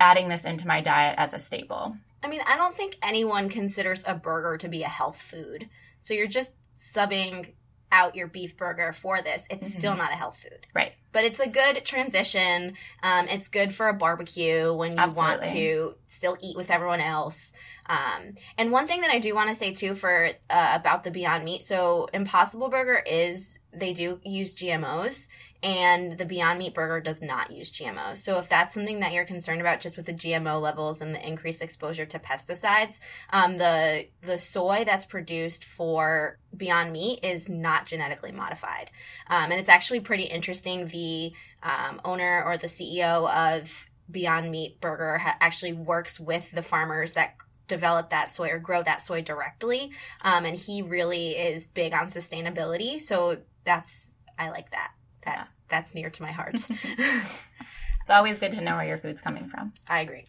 adding 0.00 0.28
this 0.28 0.44
into 0.44 0.66
my 0.66 0.80
diet 0.80 1.14
as 1.18 1.34
a 1.34 1.38
staple. 1.38 1.96
I 2.22 2.28
mean, 2.28 2.40
I 2.46 2.56
don't 2.56 2.76
think 2.76 2.96
anyone 3.02 3.48
considers 3.48 4.02
a 4.06 4.14
burger 4.14 4.56
to 4.58 4.68
be 4.68 4.82
a 4.82 4.88
health 4.88 5.20
food. 5.20 5.68
So 6.00 6.14
you're 6.14 6.26
just 6.26 6.52
subbing 6.80 7.52
out 7.90 8.14
your 8.14 8.26
beef 8.26 8.56
burger 8.56 8.92
for 8.92 9.22
this. 9.22 9.42
It's 9.50 9.66
mm-hmm. 9.66 9.78
still 9.78 9.96
not 9.96 10.12
a 10.12 10.16
health 10.16 10.38
food. 10.42 10.66
Right. 10.74 10.92
But 11.12 11.24
it's 11.24 11.40
a 11.40 11.48
good 11.48 11.84
transition. 11.84 12.74
Um, 13.02 13.28
it's 13.28 13.48
good 13.48 13.74
for 13.74 13.88
a 13.88 13.94
barbecue 13.94 14.72
when 14.72 14.92
you 14.92 14.98
Absolutely. 14.98 15.38
want 15.38 15.52
to 15.52 15.94
still 16.06 16.36
eat 16.40 16.56
with 16.56 16.70
everyone 16.70 17.00
else. 17.00 17.52
Um, 17.88 18.34
and 18.56 18.70
one 18.70 18.86
thing 18.86 19.00
that 19.00 19.10
I 19.10 19.18
do 19.18 19.34
want 19.34 19.48
to 19.50 19.54
say 19.54 19.72
too 19.72 19.94
for 19.94 20.30
uh, 20.50 20.72
about 20.74 21.04
the 21.04 21.10
Beyond 21.10 21.44
Meat, 21.44 21.62
so 21.62 22.08
Impossible 22.12 22.68
Burger 22.68 23.02
is 23.06 23.58
they 23.72 23.92
do 23.92 24.20
use 24.24 24.54
GMOs, 24.54 25.26
and 25.62 26.16
the 26.16 26.24
Beyond 26.24 26.58
Meat 26.58 26.74
burger 26.74 27.00
does 27.00 27.20
not 27.20 27.50
use 27.50 27.70
GMOs. 27.70 28.18
So 28.18 28.38
if 28.38 28.48
that's 28.48 28.74
something 28.74 29.00
that 29.00 29.12
you're 29.12 29.24
concerned 29.24 29.60
about, 29.60 29.80
just 29.80 29.96
with 29.96 30.06
the 30.06 30.12
GMO 30.12 30.60
levels 30.60 31.00
and 31.00 31.14
the 31.14 31.26
increased 31.26 31.62
exposure 31.62 32.06
to 32.06 32.18
pesticides, 32.18 32.98
um, 33.32 33.58
the 33.58 34.06
the 34.22 34.38
soy 34.38 34.84
that's 34.84 35.04
produced 35.04 35.64
for 35.64 36.38
Beyond 36.56 36.92
Meat 36.92 37.20
is 37.24 37.48
not 37.48 37.86
genetically 37.86 38.32
modified, 38.32 38.90
um, 39.28 39.50
and 39.50 39.60
it's 39.60 39.68
actually 39.68 40.00
pretty 40.00 40.24
interesting. 40.24 40.88
The 40.88 41.32
um, 41.62 42.00
owner 42.04 42.42
or 42.44 42.56
the 42.56 42.68
CEO 42.68 43.28
of 43.28 43.88
Beyond 44.10 44.50
Meat 44.50 44.80
Burger 44.80 45.18
ha- 45.18 45.36
actually 45.40 45.72
works 45.72 46.20
with 46.20 46.48
the 46.52 46.62
farmers 46.62 47.14
that 47.14 47.34
develop 47.68 48.10
that 48.10 48.30
soy 48.30 48.48
or 48.50 48.58
grow 48.58 48.82
that 48.82 49.02
soy 49.02 49.22
directly, 49.22 49.92
um, 50.22 50.44
and 50.44 50.56
he 50.56 50.82
really 50.82 51.30
is 51.30 51.66
big 51.66 51.92
on 51.92 52.08
sustainability. 52.08 53.00
So 53.00 53.38
that's 53.64 54.12
I 54.38 54.50
like 54.50 54.70
that 54.70 54.92
that 55.24 55.36
yeah. 55.36 55.44
that's 55.68 55.94
near 55.94 56.10
to 56.10 56.22
my 56.22 56.32
heart. 56.32 56.56
it's 56.80 58.10
always 58.10 58.38
good 58.38 58.52
to 58.52 58.60
know 58.60 58.76
where 58.76 58.86
your 58.86 58.98
food's 58.98 59.20
coming 59.20 59.48
from. 59.48 59.72
I 59.86 60.00
agree. 60.00 60.26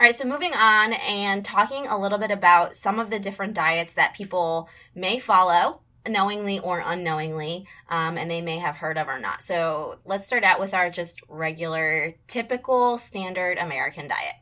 All 0.00 0.06
right, 0.06 0.14
so 0.14 0.24
moving 0.24 0.54
on 0.54 0.92
and 0.92 1.44
talking 1.44 1.86
a 1.88 1.98
little 1.98 2.18
bit 2.18 2.30
about 2.30 2.76
some 2.76 3.00
of 3.00 3.10
the 3.10 3.18
different 3.18 3.54
diets 3.54 3.94
that 3.94 4.14
people 4.14 4.68
may 4.94 5.18
follow 5.18 5.80
knowingly 6.08 6.58
or 6.58 6.82
unknowingly, 6.84 7.66
um, 7.88 8.16
and 8.16 8.30
they 8.30 8.40
may 8.40 8.58
have 8.58 8.76
heard 8.76 8.98
of 8.98 9.08
or 9.08 9.18
not. 9.18 9.42
So 9.42 9.98
let's 10.04 10.26
start 10.26 10.44
out 10.44 10.60
with 10.60 10.74
our 10.74 10.90
just 10.90 11.20
regular, 11.28 12.14
typical, 12.28 12.98
standard 12.98 13.58
American 13.58 14.08
diet. 14.08 14.34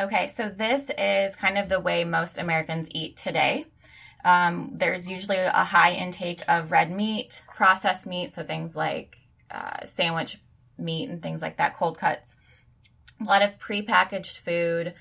Okay, 0.00 0.32
so 0.34 0.48
this 0.48 0.90
is 0.98 1.36
kind 1.36 1.58
of 1.58 1.68
the 1.68 1.78
way 1.78 2.04
most 2.04 2.38
Americans 2.38 2.88
eat 2.92 3.16
today. 3.16 3.66
Um, 4.24 4.70
there's 4.74 5.08
usually 5.08 5.36
a 5.38 5.64
high 5.64 5.92
intake 5.92 6.42
of 6.48 6.70
red 6.70 6.90
meat, 6.90 7.42
processed 7.54 8.06
meat, 8.06 8.32
so 8.32 8.42
things 8.42 8.74
like 8.74 9.16
uh, 9.50 9.84
sandwich 9.84 10.38
meat 10.78 11.08
and 11.08 11.22
things 11.22 11.42
like 11.42 11.58
that, 11.58 11.76
cold 11.76 11.98
cuts. 11.98 12.34
a 13.20 13.24
lot 13.24 13.42
of 13.42 13.58
prepackaged 13.58 14.38
food. 14.38 14.94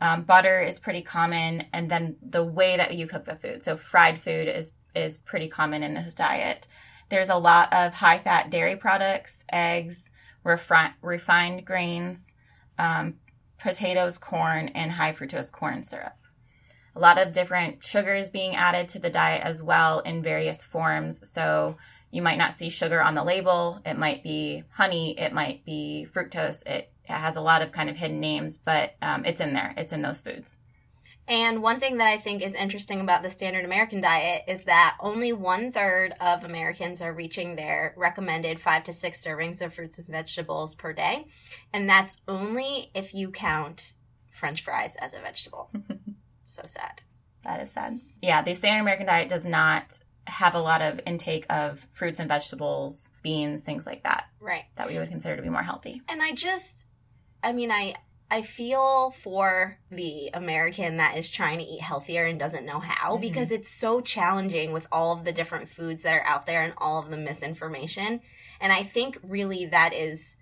Um, 0.00 0.22
butter 0.22 0.60
is 0.60 0.78
pretty 0.78 1.02
common, 1.02 1.64
and 1.72 1.90
then 1.90 2.16
the 2.22 2.44
way 2.44 2.76
that 2.76 2.94
you 2.94 3.06
cook 3.06 3.24
the 3.24 3.34
food. 3.34 3.62
So 3.62 3.76
fried 3.76 4.20
food 4.20 4.48
is 4.48 4.72
is 4.94 5.18
pretty 5.18 5.48
common 5.48 5.82
in 5.82 5.94
this 5.94 6.14
diet. 6.14 6.66
There's 7.10 7.28
a 7.28 7.36
lot 7.36 7.72
of 7.72 7.94
high 7.94 8.18
fat 8.18 8.50
dairy 8.50 8.76
products, 8.76 9.44
eggs, 9.52 10.10
refi- 10.44 10.94
refined 11.02 11.64
grains, 11.64 12.32
um, 12.78 13.14
potatoes, 13.60 14.18
corn, 14.18 14.68
and 14.68 14.92
high 14.92 15.12
fructose 15.12 15.50
corn 15.50 15.82
syrup. 15.82 16.14
A 16.94 17.00
lot 17.00 17.18
of 17.18 17.32
different 17.32 17.84
sugars 17.84 18.28
being 18.28 18.56
added 18.56 18.88
to 18.90 18.98
the 18.98 19.10
diet 19.10 19.42
as 19.44 19.62
well 19.62 20.00
in 20.00 20.22
various 20.22 20.64
forms. 20.64 21.30
So 21.30 21.76
you 22.10 22.22
might 22.22 22.38
not 22.38 22.54
see 22.54 22.70
sugar 22.70 23.02
on 23.02 23.14
the 23.14 23.22
label. 23.24 23.80
It 23.84 23.98
might 23.98 24.22
be 24.22 24.64
honey. 24.72 25.18
It 25.18 25.32
might 25.32 25.64
be 25.64 26.06
fructose. 26.12 26.66
It, 26.66 26.90
it 27.04 27.12
has 27.12 27.36
a 27.36 27.40
lot 27.40 27.62
of 27.62 27.72
kind 27.72 27.88
of 27.88 27.96
hidden 27.96 28.20
names, 28.20 28.58
but 28.58 28.94
um, 29.02 29.24
it's 29.24 29.40
in 29.40 29.52
there. 29.52 29.74
It's 29.76 29.92
in 29.92 30.02
those 30.02 30.20
foods. 30.20 30.56
And 31.28 31.62
one 31.62 31.78
thing 31.78 31.98
that 31.98 32.08
I 32.08 32.16
think 32.16 32.42
is 32.42 32.54
interesting 32.54 33.00
about 33.00 33.22
the 33.22 33.30
standard 33.30 33.66
American 33.66 34.00
diet 34.00 34.44
is 34.48 34.62
that 34.62 34.96
only 34.98 35.32
one 35.32 35.72
third 35.72 36.14
of 36.20 36.42
Americans 36.42 37.02
are 37.02 37.12
reaching 37.12 37.54
their 37.54 37.92
recommended 37.98 38.60
five 38.60 38.84
to 38.84 38.94
six 38.94 39.22
servings 39.22 39.60
of 39.60 39.74
fruits 39.74 39.98
and 39.98 40.06
vegetables 40.06 40.74
per 40.74 40.94
day. 40.94 41.26
And 41.72 41.88
that's 41.88 42.16
only 42.26 42.90
if 42.94 43.12
you 43.12 43.30
count 43.30 43.92
French 44.30 44.64
fries 44.64 44.96
as 45.00 45.12
a 45.12 45.20
vegetable. 45.20 45.70
so 46.46 46.62
sad. 46.64 47.02
That 47.44 47.60
is 47.60 47.70
sad. 47.70 48.00
Yeah, 48.22 48.42
the 48.42 48.54
standard 48.54 48.80
American 48.80 49.06
diet 49.06 49.28
does 49.28 49.44
not 49.44 49.84
have 50.26 50.54
a 50.54 50.60
lot 50.60 50.80
of 50.80 51.00
intake 51.06 51.46
of 51.50 51.86
fruits 51.92 52.20
and 52.20 52.28
vegetables, 52.28 53.10
beans, 53.22 53.62
things 53.62 53.86
like 53.86 54.02
that. 54.04 54.26
Right. 54.40 54.64
That 54.76 54.88
we 54.88 54.98
would 54.98 55.10
consider 55.10 55.36
to 55.36 55.42
be 55.42 55.48
more 55.50 55.62
healthy. 55.62 56.02
And 56.08 56.22
I 56.22 56.32
just, 56.32 56.86
I 57.42 57.52
mean, 57.52 57.70
I, 57.70 57.94
I 58.30 58.42
feel 58.42 59.10
for 59.10 59.78
the 59.90 60.30
American 60.34 60.98
that 60.98 61.16
is 61.16 61.30
trying 61.30 61.58
to 61.58 61.64
eat 61.64 61.80
healthier 61.80 62.26
and 62.26 62.38
doesn't 62.38 62.66
know 62.66 62.78
how 62.78 63.12
mm-hmm. 63.12 63.22
because 63.22 63.50
it's 63.50 63.70
so 63.70 64.00
challenging 64.00 64.72
with 64.72 64.86
all 64.92 65.12
of 65.12 65.24
the 65.24 65.32
different 65.32 65.68
foods 65.68 66.02
that 66.02 66.12
are 66.12 66.26
out 66.26 66.46
there 66.46 66.62
and 66.62 66.74
all 66.76 67.02
of 67.02 67.10
the 67.10 67.16
misinformation. 67.16 68.20
And 68.60 68.72
I 68.72 68.82
think 68.82 69.18
really 69.22 69.66
that 69.66 69.94
is 69.94 70.36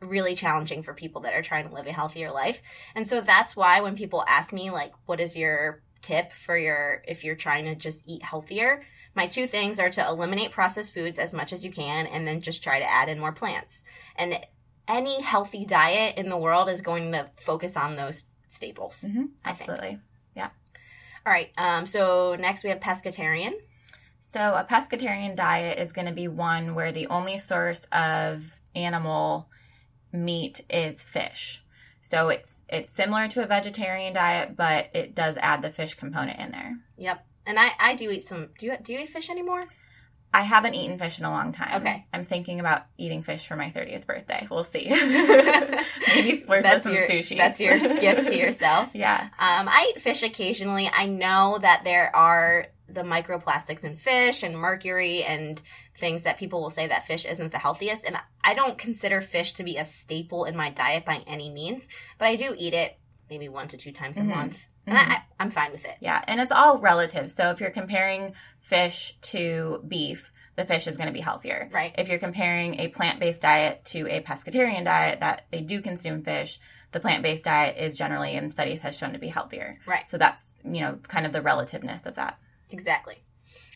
really 0.00 0.34
challenging 0.34 0.82
for 0.82 0.94
people 0.94 1.22
that 1.22 1.34
are 1.34 1.42
trying 1.42 1.68
to 1.68 1.74
live 1.74 1.86
a 1.86 1.92
healthier 1.92 2.30
life. 2.30 2.60
And 2.94 3.08
so 3.08 3.20
that's 3.20 3.56
why 3.56 3.80
when 3.80 3.96
people 3.96 4.24
ask 4.26 4.52
me 4.52 4.70
like 4.70 4.92
what 5.06 5.20
is 5.20 5.36
your 5.36 5.82
tip 6.00 6.32
for 6.32 6.56
your 6.56 7.02
if 7.06 7.24
you're 7.24 7.36
trying 7.36 7.64
to 7.64 7.74
just 7.74 8.02
eat 8.06 8.22
healthier, 8.22 8.84
my 9.14 9.26
two 9.26 9.46
things 9.46 9.78
are 9.78 9.90
to 9.90 10.06
eliminate 10.06 10.52
processed 10.52 10.94
foods 10.94 11.18
as 11.18 11.32
much 11.32 11.52
as 11.52 11.64
you 11.64 11.70
can 11.70 12.06
and 12.06 12.26
then 12.26 12.40
just 12.40 12.62
try 12.62 12.78
to 12.78 12.90
add 12.90 13.08
in 13.08 13.18
more 13.18 13.32
plants. 13.32 13.82
And 14.16 14.38
any 14.88 15.20
healthy 15.20 15.64
diet 15.64 16.16
in 16.16 16.28
the 16.28 16.36
world 16.36 16.68
is 16.68 16.82
going 16.82 17.12
to 17.12 17.30
focus 17.40 17.76
on 17.76 17.96
those 17.96 18.24
staples. 18.48 19.04
Mm-hmm. 19.06 19.24
Absolutely. 19.44 19.98
Yeah. 20.34 20.50
All 21.26 21.32
right. 21.32 21.50
Um, 21.56 21.86
so 21.86 22.36
next 22.38 22.64
we 22.64 22.70
have 22.70 22.80
pescatarian. 22.80 23.52
So 24.20 24.40
a 24.54 24.64
pescatarian 24.68 25.36
diet 25.36 25.78
is 25.78 25.92
going 25.92 26.06
to 26.06 26.12
be 26.12 26.28
one 26.28 26.74
where 26.74 26.92
the 26.92 27.06
only 27.08 27.38
source 27.38 27.84
of 27.92 28.52
animal 28.74 29.48
meat 30.12 30.62
is 30.70 31.02
fish. 31.02 31.62
So 32.00 32.28
it's 32.30 32.62
it's 32.68 32.90
similar 32.90 33.28
to 33.28 33.42
a 33.42 33.46
vegetarian 33.46 34.14
diet, 34.14 34.56
but 34.56 34.90
it 34.94 35.14
does 35.14 35.36
add 35.38 35.62
the 35.62 35.70
fish 35.70 35.94
component 35.94 36.40
in 36.40 36.50
there. 36.50 36.78
Yep. 36.96 37.24
And 37.46 37.58
I, 37.58 37.72
I 37.78 37.94
do 37.94 38.10
eat 38.10 38.24
some. 38.24 38.48
Do 38.58 38.66
you 38.66 38.76
do 38.82 38.92
you 38.92 39.00
eat 39.00 39.10
fish 39.10 39.30
anymore? 39.30 39.68
I 40.34 40.42
haven't 40.42 40.74
eaten 40.74 40.98
fish 40.98 41.18
in 41.18 41.24
a 41.24 41.30
long 41.30 41.52
time. 41.52 41.82
Okay. 41.82 42.06
I'm 42.12 42.24
thinking 42.24 42.58
about 42.58 42.86
eating 42.96 43.22
fish 43.22 43.46
for 43.46 43.54
my 43.54 43.70
30th 43.70 44.06
birthday. 44.06 44.46
We'll 44.50 44.64
see. 44.64 44.88
Maybe 46.08 46.40
splurge 46.40 46.62
that's 46.62 46.84
some 46.84 46.94
your, 46.94 47.06
sushi. 47.06 47.36
That's 47.36 47.60
your 47.60 47.78
gift 47.78 48.26
to 48.26 48.36
yourself. 48.38 48.90
Yeah. 48.94 49.20
Um, 49.38 49.68
I 49.68 49.92
eat 49.92 50.00
fish 50.00 50.22
occasionally. 50.22 50.90
I 50.92 51.06
know 51.06 51.58
that 51.60 51.84
there 51.84 52.14
are 52.16 52.68
the 52.88 53.02
microplastics 53.02 53.84
in 53.84 53.96
fish 53.96 54.42
and 54.42 54.56
mercury 54.56 55.22
and 55.22 55.60
things 55.98 56.22
that 56.22 56.38
people 56.38 56.62
will 56.62 56.70
say 56.70 56.86
that 56.86 57.06
fish 57.06 57.26
isn't 57.26 57.52
the 57.52 57.58
healthiest. 57.58 58.04
And 58.04 58.16
I 58.42 58.54
don't 58.54 58.78
consider 58.78 59.20
fish 59.20 59.52
to 59.54 59.62
be 59.62 59.76
a 59.76 59.84
staple 59.84 60.44
in 60.44 60.56
my 60.56 60.70
diet 60.70 61.04
by 61.04 61.22
any 61.26 61.50
means, 61.50 61.88
but 62.18 62.28
I 62.28 62.36
do 62.36 62.54
eat 62.56 62.74
it 62.74 62.98
maybe 63.28 63.48
one 63.48 63.68
to 63.68 63.76
two 63.76 63.92
times 63.92 64.16
a 64.16 64.20
mm-hmm. 64.20 64.30
month. 64.30 64.66
And 64.86 64.96
mm-hmm. 64.96 65.12
I, 65.12 65.22
I'm 65.38 65.50
fine 65.50 65.72
with 65.72 65.84
it. 65.84 65.96
Yeah, 66.00 66.22
and 66.26 66.40
it's 66.40 66.52
all 66.52 66.78
relative. 66.78 67.30
So 67.30 67.50
if 67.50 67.60
you're 67.60 67.70
comparing 67.70 68.34
fish 68.60 69.16
to 69.22 69.84
beef, 69.86 70.32
the 70.56 70.64
fish 70.64 70.86
is 70.86 70.96
going 70.96 71.06
to 71.06 71.12
be 71.12 71.20
healthier. 71.20 71.70
Right. 71.72 71.94
If 71.96 72.08
you're 72.08 72.18
comparing 72.18 72.78
a 72.80 72.88
plant 72.88 73.20
based 73.20 73.42
diet 73.42 73.84
to 73.86 74.06
a 74.08 74.20
pescatarian 74.20 74.84
diet 74.84 75.20
that 75.20 75.46
they 75.50 75.60
do 75.60 75.80
consume 75.80 76.22
fish, 76.22 76.60
the 76.90 77.00
plant 77.00 77.22
based 77.22 77.44
diet 77.44 77.78
is 77.78 77.96
generally 77.96 78.34
in 78.34 78.50
studies 78.50 78.82
has 78.82 78.96
shown 78.96 79.12
to 79.12 79.18
be 79.18 79.28
healthier. 79.28 79.78
Right. 79.86 80.06
So 80.06 80.18
that's, 80.18 80.52
you 80.64 80.80
know, 80.80 80.98
kind 81.08 81.24
of 81.24 81.32
the 81.32 81.42
relativeness 81.42 82.04
of 82.04 82.16
that. 82.16 82.38
Exactly. 82.70 83.16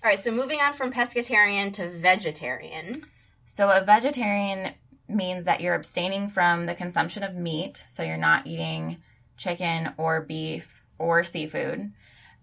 All 0.03 0.11
right, 0.11 0.21
so 0.21 0.31
moving 0.31 0.61
on 0.61 0.75
from 0.75 0.93
pescatarian 0.93 1.73
to 1.75 1.91
vegetarian. 1.91 3.05
So 3.47 3.71
a 3.71 3.83
vegetarian 3.83 4.75
means 5.09 5.45
that 5.45 5.61
you're 5.61 5.75
abstaining 5.75 6.29
from 6.29 6.67
the 6.67 6.75
consumption 6.75 7.23
of 7.23 7.35
meat, 7.35 7.83
so 7.89 8.03
you're 8.03 8.17
not 8.17 8.47
eating 8.47 8.99
chicken 9.37 9.93
or 9.97 10.21
beef 10.21 10.76
or 10.99 11.25
seafood, 11.25 11.93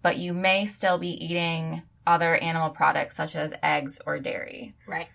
but 0.01 0.17
you 0.17 0.33
may 0.33 0.65
still 0.65 0.97
be 0.97 1.09
eating 1.23 1.83
other 2.05 2.35
animal 2.35 2.69
products 2.69 3.15
such 3.15 3.35
as 3.35 3.53
eggs 3.63 3.99
or 4.05 4.19
dairy. 4.19 4.75
Right. 4.87 5.07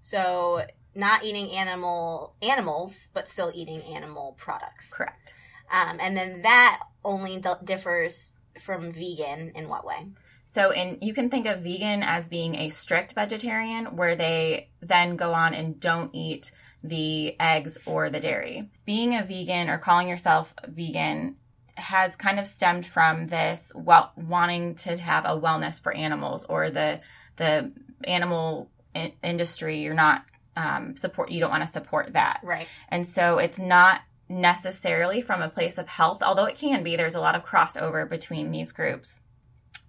So 0.00 0.62
not 0.94 1.24
eating 1.24 1.50
animal 1.52 2.34
animals, 2.42 3.08
but 3.14 3.28
still 3.28 3.52
eating 3.54 3.82
animal 3.82 4.34
products. 4.38 4.92
Correct. 4.92 5.34
Um, 5.70 5.98
and 6.00 6.16
then 6.16 6.42
that 6.42 6.80
only 7.04 7.38
d- 7.38 7.48
differs 7.64 8.32
from 8.60 8.92
vegan 8.92 9.52
in 9.54 9.68
what 9.68 9.86
way? 9.86 10.08
So, 10.44 10.70
in 10.70 10.98
you 11.00 11.14
can 11.14 11.30
think 11.30 11.46
of 11.46 11.62
vegan 11.62 12.02
as 12.02 12.28
being 12.28 12.56
a 12.56 12.68
strict 12.68 13.14
vegetarian, 13.14 13.96
where 13.96 14.14
they 14.14 14.68
then 14.82 15.16
go 15.16 15.32
on 15.32 15.54
and 15.54 15.80
don't 15.80 16.14
eat 16.14 16.50
the 16.84 17.40
eggs 17.40 17.78
or 17.86 18.10
the 18.10 18.20
dairy. 18.20 18.70
Being 18.84 19.16
a 19.16 19.24
vegan 19.24 19.70
or 19.70 19.78
calling 19.78 20.08
yourself 20.08 20.52
vegan 20.66 21.36
has 21.82 22.16
kind 22.16 22.38
of 22.38 22.46
stemmed 22.46 22.86
from 22.86 23.26
this 23.26 23.70
well, 23.74 24.12
wanting 24.16 24.76
to 24.76 24.96
have 24.96 25.24
a 25.24 25.38
wellness 25.38 25.80
for 25.80 25.92
animals 25.92 26.44
or 26.48 26.70
the 26.70 27.00
the 27.36 27.72
animal 28.04 28.70
in- 28.94 29.12
industry. 29.22 29.82
You're 29.82 29.94
not 29.94 30.24
um, 30.56 30.96
support. 30.96 31.30
You 31.30 31.40
don't 31.40 31.50
want 31.50 31.66
to 31.66 31.72
support 31.72 32.14
that, 32.14 32.40
right? 32.42 32.68
And 32.88 33.06
so 33.06 33.38
it's 33.38 33.58
not 33.58 34.00
necessarily 34.28 35.20
from 35.20 35.42
a 35.42 35.48
place 35.48 35.78
of 35.78 35.88
health, 35.88 36.22
although 36.22 36.46
it 36.46 36.56
can 36.56 36.82
be. 36.82 36.96
There's 36.96 37.14
a 37.14 37.20
lot 37.20 37.34
of 37.34 37.44
crossover 37.44 38.08
between 38.08 38.50
these 38.50 38.72
groups, 38.72 39.20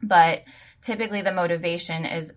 but 0.02 0.44
typically 0.82 1.22
the 1.22 1.32
motivation 1.32 2.06
is 2.06 2.34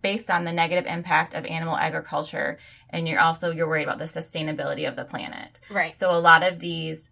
based 0.00 0.30
on 0.30 0.44
the 0.44 0.52
negative 0.52 0.86
impact 0.86 1.34
of 1.34 1.44
animal 1.44 1.76
agriculture 1.76 2.56
and 2.90 3.08
you're 3.08 3.20
also 3.20 3.50
you're 3.50 3.68
worried 3.68 3.82
about 3.82 3.98
the 3.98 4.04
sustainability 4.04 4.88
of 4.88 4.94
the 4.94 5.04
planet 5.04 5.58
right 5.70 5.96
so 5.96 6.14
a 6.14 6.20
lot 6.20 6.42
of 6.42 6.60
these 6.60 7.10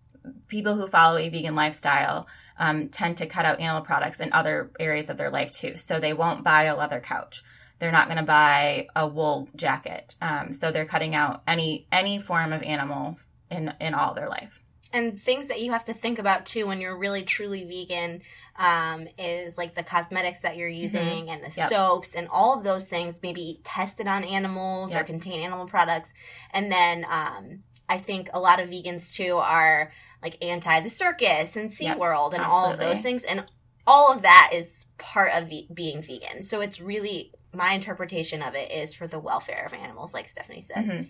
people 0.49 0.75
who 0.75 0.87
follow 0.87 1.17
a 1.19 1.29
vegan 1.29 1.55
lifestyle 1.55 2.27
um, 2.59 2.89
tend 2.89 3.17
to 3.17 3.27
cut 3.27 3.45
out 3.45 3.61
animal 3.61 3.83
products 3.83 4.21
in 4.21 4.33
other 4.33 4.71
areas 4.79 5.11
of 5.11 5.17
their 5.17 5.31
life 5.31 5.51
too 5.51 5.77
so 5.77 5.99
they 5.99 6.13
won't 6.13 6.45
buy 6.45 6.65
a 6.65 6.77
leather 6.77 7.01
couch 7.01 7.43
they're 7.79 7.93
not 7.93 8.07
going 8.07 8.19
to 8.19 8.23
buy 8.23 8.87
a 8.95 9.07
wool 9.07 9.49
jacket 9.57 10.15
um, 10.21 10.53
so 10.53 10.71
they're 10.71 10.85
cutting 10.85 11.15
out 11.15 11.43
any 11.47 11.87
any 11.91 12.19
form 12.19 12.53
of 12.53 12.63
animals 12.63 13.31
in 13.51 13.73
in 13.81 13.95
all 13.95 14.15
their 14.15 14.29
life 14.29 14.63
and 14.93 15.21
things 15.21 15.49
that 15.49 15.61
you 15.61 15.73
have 15.73 15.85
to 15.85 15.95
think 15.95 16.19
about 16.19 16.47
too 16.47 16.67
when 16.67 16.81
you're 16.81 16.97
really 16.97 17.23
truly 17.23 17.65
vegan 17.65 18.23
um, 18.57 19.09
is 19.19 19.59
like 19.59 19.75
the 19.75 19.83
cosmetics 19.83 20.41
that 20.41 20.57
you're 20.57 20.69
mm-hmm. 20.69 20.83
using 20.83 21.01
mm-hmm. 21.01 21.29
and 21.31 21.43
the 21.43 21.55
yep. 21.57 21.69
soaps 21.69 22.15
and 22.15 22.29
all 22.29 22.57
of 22.57 22.65
those 22.65 22.85
things 22.85 23.21
maybe 23.23 23.61
tested 23.65 24.07
on 24.07 24.25
animals 24.25 24.93
yep. 24.93 25.03
or 25.03 25.05
contain 25.05 25.41
animal 25.41 25.67
products. 25.67 26.11
And 26.53 26.71
then 26.71 27.05
um, 27.09 27.63
I 27.89 27.99
think 27.99 28.31
a 28.33 28.41
lot 28.41 28.61
of 28.61 28.69
vegans 28.69 29.13
too 29.15 29.37
are 29.37 29.93
like 30.22 30.42
anti 30.42 30.81
the 30.81 30.90
circus 30.90 31.57
and 31.57 31.70
SeaWorld 31.70 32.33
yep. 32.33 32.40
and 32.40 32.42
Absolutely. 32.42 32.48
all 32.48 32.72
of 32.72 32.79
those 32.79 33.00
things. 33.00 33.24
And 33.24 33.44
all 33.87 34.12
of 34.12 34.22
that 34.22 34.50
is 34.53 34.87
part 34.98 35.33
of 35.35 35.48
ve- 35.48 35.68
being 35.72 36.03
vegan. 36.03 36.42
So 36.42 36.61
it's 36.61 36.81
really 36.81 37.33
my 37.53 37.72
interpretation 37.72 38.42
of 38.42 38.55
it 38.55 38.70
is 38.72 38.94
for 38.94 39.07
the 39.07 39.18
welfare 39.18 39.64
of 39.66 39.74
animals, 39.74 40.14
like 40.14 40.29
Stephanie 40.29 40.62
said. 40.62 40.85
Mm-hmm 40.85 41.03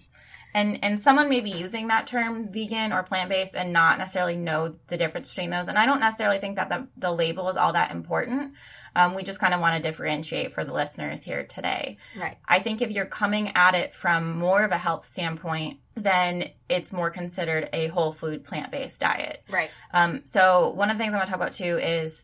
and 0.55 0.79
and 0.83 1.01
someone 1.01 1.29
may 1.29 1.41
be 1.41 1.51
using 1.51 1.89
that 1.89 2.07
term 2.07 2.49
vegan 2.51 2.93
or 2.93 3.03
plant-based 3.03 3.55
and 3.55 3.73
not 3.73 3.99
necessarily 3.99 4.37
know 4.37 4.77
the 4.87 4.97
difference 4.97 5.29
between 5.29 5.51
those 5.51 5.69
and 5.69 5.77
i 5.77 5.85
don't 5.85 6.01
necessarily 6.01 6.39
think 6.39 6.57
that 6.57 6.69
the, 6.69 6.87
the 6.97 7.13
label 7.13 7.49
is 7.49 7.57
all 7.57 7.73
that 7.73 7.91
important 7.91 8.55
um, 8.97 9.15
we 9.15 9.23
just 9.23 9.41
kind 9.41 9.55
of 9.55 9.61
want 9.61 9.77
to 9.77 9.89
differentiate 9.89 10.53
for 10.53 10.65
the 10.65 10.73
listeners 10.73 11.23
here 11.23 11.45
today 11.45 11.97
right 12.17 12.39
i 12.49 12.59
think 12.59 12.83
if 12.83 12.91
you're 12.91 13.05
coming 13.05 13.51
at 13.55 13.75
it 13.75 13.95
from 13.95 14.39
more 14.39 14.65
of 14.65 14.73
a 14.73 14.79
health 14.79 15.09
standpoint 15.09 15.79
then 15.95 16.51
it's 16.69 16.93
more 16.93 17.11
considered 17.11 17.69
a 17.73 17.89
whole 17.89 18.13
food 18.13 18.45
plant-based 18.45 19.01
diet 19.01 19.43
right 19.51 19.71
um, 19.93 20.23
so 20.25 20.71
one 20.71 20.91
of 20.91 20.97
the 20.97 21.03
things 21.03 21.15
i 21.15 21.17
want 21.17 21.27
to 21.27 21.31
talk 21.31 21.41
about 21.41 21.53
too 21.53 21.79
is 21.79 22.23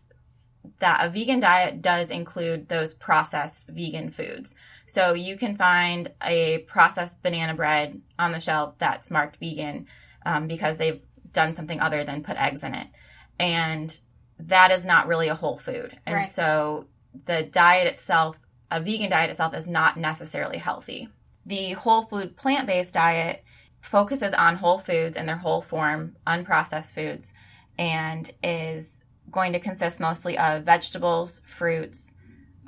that 0.79 1.05
a 1.05 1.11
vegan 1.11 1.41
diet 1.41 1.83
does 1.83 2.11
include 2.11 2.69
those 2.69 2.95
processed 2.95 3.69
vegan 3.69 4.11
foods. 4.11 4.55
So 4.87 5.15
you 5.15 5.37
can 5.37 5.57
find 5.57 6.11
a 6.23 6.59
processed 6.69 7.23
banana 7.23 7.55
bread 7.55 8.01
on 8.19 8.33
the 8.33 8.41
shelf 8.41 8.75
that's 8.79 9.11
marked 9.11 9.37
vegan 9.37 9.87
um, 10.27 10.47
because 10.47 10.79
they've 10.79 11.03
done 11.33 11.55
something 11.55 11.81
other 11.81 12.05
than 12.05 12.23
put 12.23 12.37
eggs 12.37 12.63
in 12.63 12.75
it. 12.75 12.89
And 13.39 13.99
that 14.49 14.71
is 14.71 14.85
not 14.85 15.07
really 15.07 15.29
a 15.29 15.35
whole 15.35 15.59
food. 15.59 15.99
And 16.07 16.17
Right. 16.17 16.29
so 16.29 16.87
the 17.27 17.43
diet 17.43 17.87
itself, 17.87 18.39
a 18.71 18.81
vegan 18.81 19.11
diet 19.11 19.31
itself, 19.31 19.55
is 19.55 19.67
not 19.67 19.97
necessarily 19.97 20.59
healthy. 20.59 21.09
The 21.45 21.73
whole 21.73 22.03
food 22.03 22.37
plant 22.37 22.67
based 22.67 22.95
diet 22.95 23.43
focuses 23.81 24.35
on 24.35 24.57
whole 24.57 24.79
foods 24.79 25.17
in 25.17 25.27
their 25.27 25.39
whole 25.39 25.63
form, 25.63 26.17
unprocessed 26.27 26.93
foods, 26.93 27.33
and 27.79 28.31
is 28.43 29.01
going 29.31 29.53
to 29.53 29.61
consist 29.61 30.01
mostly 30.01 30.37
of 30.37 30.65
vegetables, 30.65 31.41
fruits, 31.47 32.15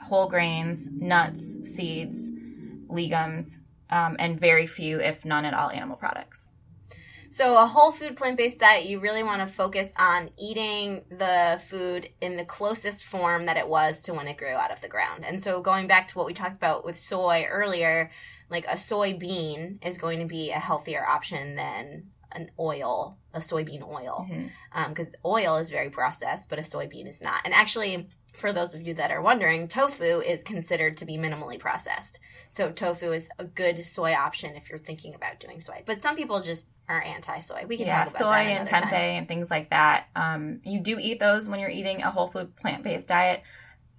whole 0.00 0.26
grains, 0.26 0.88
nuts, 0.90 1.42
seeds, 1.64 2.30
legumes, 2.88 3.58
um, 3.90 4.16
and 4.18 4.40
very 4.40 4.66
few, 4.66 5.00
if 5.00 5.24
none 5.24 5.44
at 5.44 5.54
all, 5.54 5.70
animal 5.70 5.96
products. 5.96 6.48
So, 7.32 7.56
a 7.56 7.66
whole 7.66 7.92
food 7.92 8.14
plant 8.14 8.36
based 8.36 8.60
diet, 8.60 8.84
you 8.84 9.00
really 9.00 9.22
want 9.22 9.40
to 9.40 9.52
focus 9.52 9.88
on 9.96 10.28
eating 10.38 11.00
the 11.08 11.58
food 11.66 12.10
in 12.20 12.36
the 12.36 12.44
closest 12.44 13.06
form 13.06 13.46
that 13.46 13.56
it 13.56 13.66
was 13.66 14.02
to 14.02 14.12
when 14.12 14.28
it 14.28 14.36
grew 14.36 14.54
out 14.54 14.70
of 14.70 14.82
the 14.82 14.88
ground. 14.88 15.24
And 15.24 15.42
so, 15.42 15.62
going 15.62 15.86
back 15.86 16.08
to 16.08 16.18
what 16.18 16.26
we 16.26 16.34
talked 16.34 16.56
about 16.56 16.84
with 16.84 16.98
soy 16.98 17.46
earlier, 17.48 18.10
like 18.50 18.66
a 18.66 18.74
soybean 18.74 19.82
is 19.82 19.96
going 19.96 20.18
to 20.18 20.26
be 20.26 20.50
a 20.50 20.58
healthier 20.58 21.06
option 21.06 21.56
than 21.56 22.08
an 22.32 22.50
oil, 22.60 23.16
a 23.32 23.38
soybean 23.38 23.82
oil. 23.82 24.26
Mm-hmm. 24.30 24.46
Um, 24.74 24.92
because 24.92 25.14
oil 25.24 25.56
is 25.56 25.70
very 25.70 25.88
processed, 25.88 26.50
but 26.50 26.58
a 26.58 26.62
soybean 26.62 27.08
is 27.08 27.22
not. 27.22 27.40
And 27.46 27.54
actually, 27.54 28.08
for 28.34 28.52
those 28.52 28.74
of 28.74 28.86
you 28.86 28.92
that 28.94 29.10
are 29.10 29.22
wondering, 29.22 29.68
tofu 29.68 30.20
is 30.20 30.42
considered 30.42 30.98
to 30.98 31.06
be 31.06 31.16
minimally 31.16 31.58
processed. 31.58 32.18
So 32.52 32.70
tofu 32.70 33.12
is 33.12 33.30
a 33.38 33.46
good 33.46 33.82
soy 33.86 34.12
option 34.12 34.56
if 34.56 34.68
you're 34.68 34.78
thinking 34.78 35.14
about 35.14 35.40
doing 35.40 35.58
soy. 35.62 35.82
But 35.86 36.02
some 36.02 36.16
people 36.16 36.42
just 36.42 36.68
are 36.86 37.00
anti-soy. 37.00 37.64
We 37.66 37.78
can 37.78 37.86
yeah, 37.86 38.04
talk 38.04 38.10
about 38.10 38.18
soy 38.18 38.34
and 38.52 38.68
tempeh 38.68 38.90
time. 38.90 38.92
and 38.92 39.26
things 39.26 39.50
like 39.50 39.70
that. 39.70 40.08
Um, 40.14 40.60
you 40.62 40.78
do 40.78 40.98
eat 41.00 41.18
those 41.18 41.48
when 41.48 41.60
you're 41.60 41.70
eating 41.70 42.02
a 42.02 42.10
whole 42.10 42.26
food 42.26 42.54
plant 42.56 42.82
based 42.82 43.08
diet. 43.08 43.42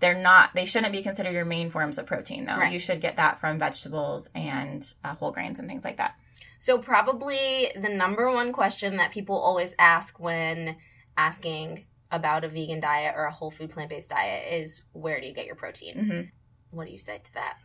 They're 0.02 0.14
not. 0.14 0.52
They 0.54 0.66
shouldn't 0.66 0.92
be 0.92 1.02
considered 1.02 1.34
your 1.34 1.46
main 1.46 1.72
forms 1.72 1.98
of 1.98 2.06
protein, 2.06 2.46
though. 2.46 2.58
Right. 2.58 2.72
You 2.72 2.78
should 2.78 3.02
get 3.02 3.16
that 3.16 3.40
from 3.40 3.58
vegetables 3.58 4.30
and 4.36 4.86
uh, 5.04 5.16
whole 5.16 5.32
grains 5.32 5.58
and 5.58 5.68
things 5.68 5.84
like 5.84 5.98
that. 5.98 6.14
So 6.60 6.78
probably 6.78 7.72
the 7.76 7.90
number 7.90 8.32
one 8.32 8.54
question 8.54 8.98
that 8.98 9.12
people 9.12 9.36
always 9.36 9.74
ask 9.80 10.20
when 10.20 10.76
asking 11.18 11.86
about 12.12 12.44
a 12.44 12.50
vegan 12.50 12.82
diet 12.82 13.16
or 13.18 13.26
a 13.26 13.32
whole 13.32 13.50
food 13.50 13.72
plant-based 13.72 14.12
diet 14.12 14.54
is 14.54 14.84
where 14.92 15.20
do 15.20 15.26
you 15.26 15.34
get 15.34 15.48
your 15.48 15.56
protein? 15.56 16.06
hmm 16.06 16.22
What 16.70 16.86
do 16.86 16.94
you 16.94 17.00
say 17.00 17.20
to 17.24 17.34
that? 17.34 17.58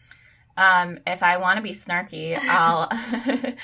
Um, 0.58 0.98
if 1.06 1.22
I 1.22 1.36
want 1.36 1.56
to 1.58 1.62
be 1.62 1.70
snarky, 1.70 2.36
I'll 2.36 2.90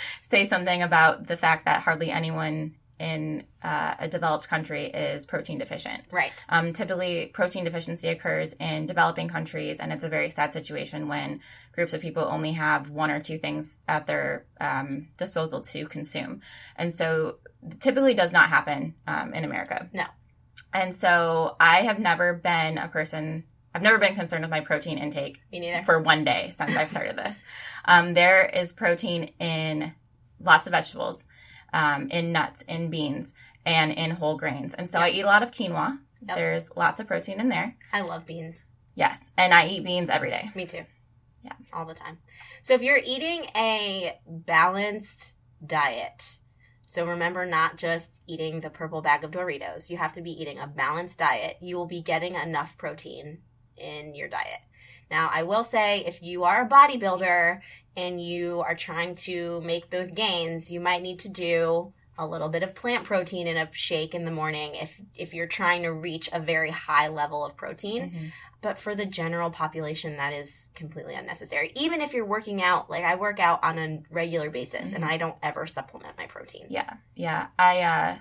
say 0.23 0.47
something 0.47 0.81
about 0.81 1.27
the 1.27 1.37
fact 1.37 1.65
that 1.65 1.83
hardly 1.83 2.11
anyone 2.13 2.77
in 3.01 3.43
uh, 3.63 3.97
a 3.99 4.07
developed 4.07 4.49
country 4.49 4.87
is 4.87 5.27
protein 5.27 5.59
deficient. 5.59 6.05
Right. 6.13 6.33
Um, 6.49 6.73
typically, 6.73 7.27
protein 7.27 7.65
deficiency 7.65 8.09
occurs 8.09 8.55
in 8.61 8.87
developing 8.87 9.29
countries, 9.29 9.79
and 9.81 9.93
it's 9.93 10.05
a 10.05 10.09
very 10.09 10.31
sad 10.31 10.53
situation 10.53 11.09
when 11.09 11.41
groups 11.73 11.93
of 11.93 12.01
people 12.01 12.23
only 12.23 12.53
have 12.53 12.91
one 12.91 13.11
or 13.11 13.19
two 13.19 13.39
things 13.39 13.81
at 13.89 14.07
their 14.07 14.47
um, 14.61 15.09
disposal 15.19 15.61
to 15.63 15.87
consume. 15.87 16.41
And 16.77 16.95
so, 16.95 17.39
typically, 17.81 18.15
does 18.15 18.33
not 18.33 18.49
happen 18.49 18.95
um, 19.09 19.35
in 19.35 19.45
America. 19.45 19.91
No. 19.93 20.05
And 20.73 20.95
so, 20.95 21.57
I 21.59 21.83
have 21.83 21.99
never 21.99 22.33
been 22.35 22.79
a 22.79 22.87
person. 22.87 23.45
I've 23.75 23.83
never 23.83 23.99
been 23.99 24.15
concerned 24.15 24.43
with 24.45 24.51
my 24.51 24.61
protein 24.61 24.99
intake 24.99 25.41
Me 25.51 25.59
neither. 25.59 25.85
for 25.85 25.99
one 25.99 26.25
day 26.25 26.53
since 26.57 26.77
I've 26.77 26.91
started 26.91 27.17
this. 27.17 27.37
Um, 27.85 28.15
there 28.15 28.47
is 28.47 28.73
protein 28.73 29.33
in 29.41 29.93
lots 30.41 30.67
of 30.67 30.71
vegetables, 30.71 31.27
um, 31.73 32.09
in 32.11 32.31
nuts, 32.31 32.63
in 32.69 32.89
beans, 32.89 33.33
and 33.67 33.91
in 33.93 34.13
whole 34.13 34.37
grains. 34.37 34.75
And 34.75 34.89
so 34.89 34.99
I 35.01 35.11
eat 35.11 35.23
a 35.23 35.27
lot 35.27 35.43
of 35.43 35.51
quinoa. 35.51 35.99
Yep. 36.27 36.37
There's 36.37 36.71
lots 36.77 37.01
of 37.01 37.09
protein 37.09 37.41
in 37.41 37.49
there. 37.49 37.77
I 37.93 38.03
love 38.03 38.27
beans. 38.27 38.65
Yes. 38.95 39.19
And 39.37 39.53
I 39.53 39.67
eat 39.67 39.85
beans 39.85 40.09
every 40.09 40.31
day. 40.31 40.51
Me 40.55 40.67
too. 40.67 40.85
Yeah. 41.43 41.53
All 41.73 41.85
the 41.85 41.95
time. 41.95 42.19
So 42.63 42.75
if 42.75 42.83
you're 42.83 43.01
eating 43.05 43.47
a 43.57 44.19
balanced 44.27 45.35
diet, 45.67 46.39
so 46.87 47.05
remember 47.05 47.45
not 47.45 47.77
just 47.77 48.21
eating 48.27 48.61
the 48.61 48.71
purple 48.71 49.03
bag 49.03 49.25
of 49.25 49.33
Doritos, 49.33 49.91
you 49.91 49.97
have 49.97 50.13
to 50.13 50.23
be 50.23 50.31
eating 50.31 50.59
a 50.59 50.67
balanced 50.67 51.19
diet. 51.19 51.57
You 51.61 51.77
will 51.77 51.87
be 51.87 52.01
getting 52.03 52.35
enough 52.35 52.79
protein 52.79 53.39
in 53.77 54.15
your 54.15 54.29
diet. 54.29 54.61
Now, 55.11 55.31
I 55.33 55.43
will 55.43 55.65
say 55.65 56.05
if 56.07 56.23
you 56.23 56.45
are 56.45 56.63
a 56.63 56.69
bodybuilder 56.69 57.61
and 57.97 58.21
you 58.25 58.61
are 58.61 58.75
trying 58.75 59.15
to 59.17 59.61
make 59.61 59.91
those 59.91 60.11
gains, 60.11 60.71
you 60.71 60.81
might 60.81 61.03
need 61.03 61.21
to 61.21 61.29
do 61.29 61.93
a 62.17 62.27
little 62.27 62.49
bit 62.49 62.63
of 62.63 62.75
plant 62.75 63.05
protein 63.05 63.47
in 63.47 63.57
a 63.57 63.69
shake 63.73 64.15
in 64.15 64.25
the 64.25 64.31
morning 64.31 64.77
if 64.77 65.01
if 65.17 65.35
you're 65.35 65.49
trying 65.49 65.83
to 65.83 65.93
reach 65.93 66.29
a 66.33 66.39
very 66.39 66.71
high 66.71 67.09
level 67.09 67.45
of 67.45 67.57
protein 67.57 68.33
but 68.63 68.79
for 68.79 68.95
the 68.95 69.05
general 69.05 69.51
population 69.51 70.17
that 70.17 70.33
is 70.33 70.71
completely 70.77 71.17
unnecessary 71.17 71.73
even 71.75 72.01
if 72.01 72.13
you're 72.15 72.25
working 72.25 72.63
out 72.63 72.89
like 72.89 73.03
i 73.03 73.17
work 73.17 73.41
out 73.41 73.65
on 73.65 73.79
a 73.79 74.01
regular 74.13 74.49
basis 74.49 74.93
and 74.93 75.03
Mhm. 75.03 75.09
i 75.09 75.17
don't 75.17 75.35
ever 75.43 75.67
supplement 75.67 76.17
my 76.17 76.27
protein 76.27 76.67
Yeah. 76.69 76.89
Yeah. 77.17 77.49
I, 77.59 77.81
uh, 77.81 78.17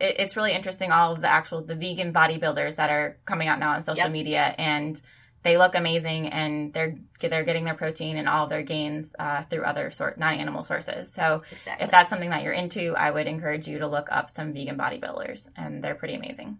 it, 0.00 0.16
it's 0.18 0.36
really 0.36 0.52
interesting 0.52 0.90
all 0.90 1.12
of 1.12 1.20
the 1.20 1.28
actual, 1.28 1.62
the 1.62 1.74
vegan 1.74 2.12
bodybuilders 2.12 2.76
that 2.76 2.90
are 2.90 3.18
coming 3.24 3.48
out 3.48 3.58
now 3.58 3.70
on 3.72 3.82
social 3.82 4.04
Yep. 4.04 4.12
media 4.12 4.54
and 4.58 5.00
they 5.42 5.56
look 5.56 5.74
amazing 5.74 6.28
and 6.28 6.72
they're, 6.74 6.98
they're 7.20 7.44
getting 7.44 7.64
their 7.64 7.74
protein 7.74 8.18
and 8.18 8.28
all 8.28 8.46
their 8.46 8.62
gains, 8.62 9.14
uh, 9.18 9.42
through 9.44 9.64
other 9.64 9.90
sort, 9.90 10.18
non-animal 10.18 10.62
sources. 10.64 11.12
So 11.14 11.42
exactly 11.50 11.84
if 11.84 11.90
that's 11.90 12.10
something 12.10 12.28
that 12.30 12.42
you're 12.42 12.52
into, 12.52 12.94
I 12.94 13.10
would 13.10 13.26
encourage 13.26 13.66
you 13.66 13.78
to 13.78 13.86
look 13.86 14.08
up 14.12 14.28
some 14.28 14.52
vegan 14.52 14.76
bodybuilders 14.76 15.48
and 15.56 15.82
they're 15.82 15.94
pretty 15.94 16.14
amazing. 16.14 16.58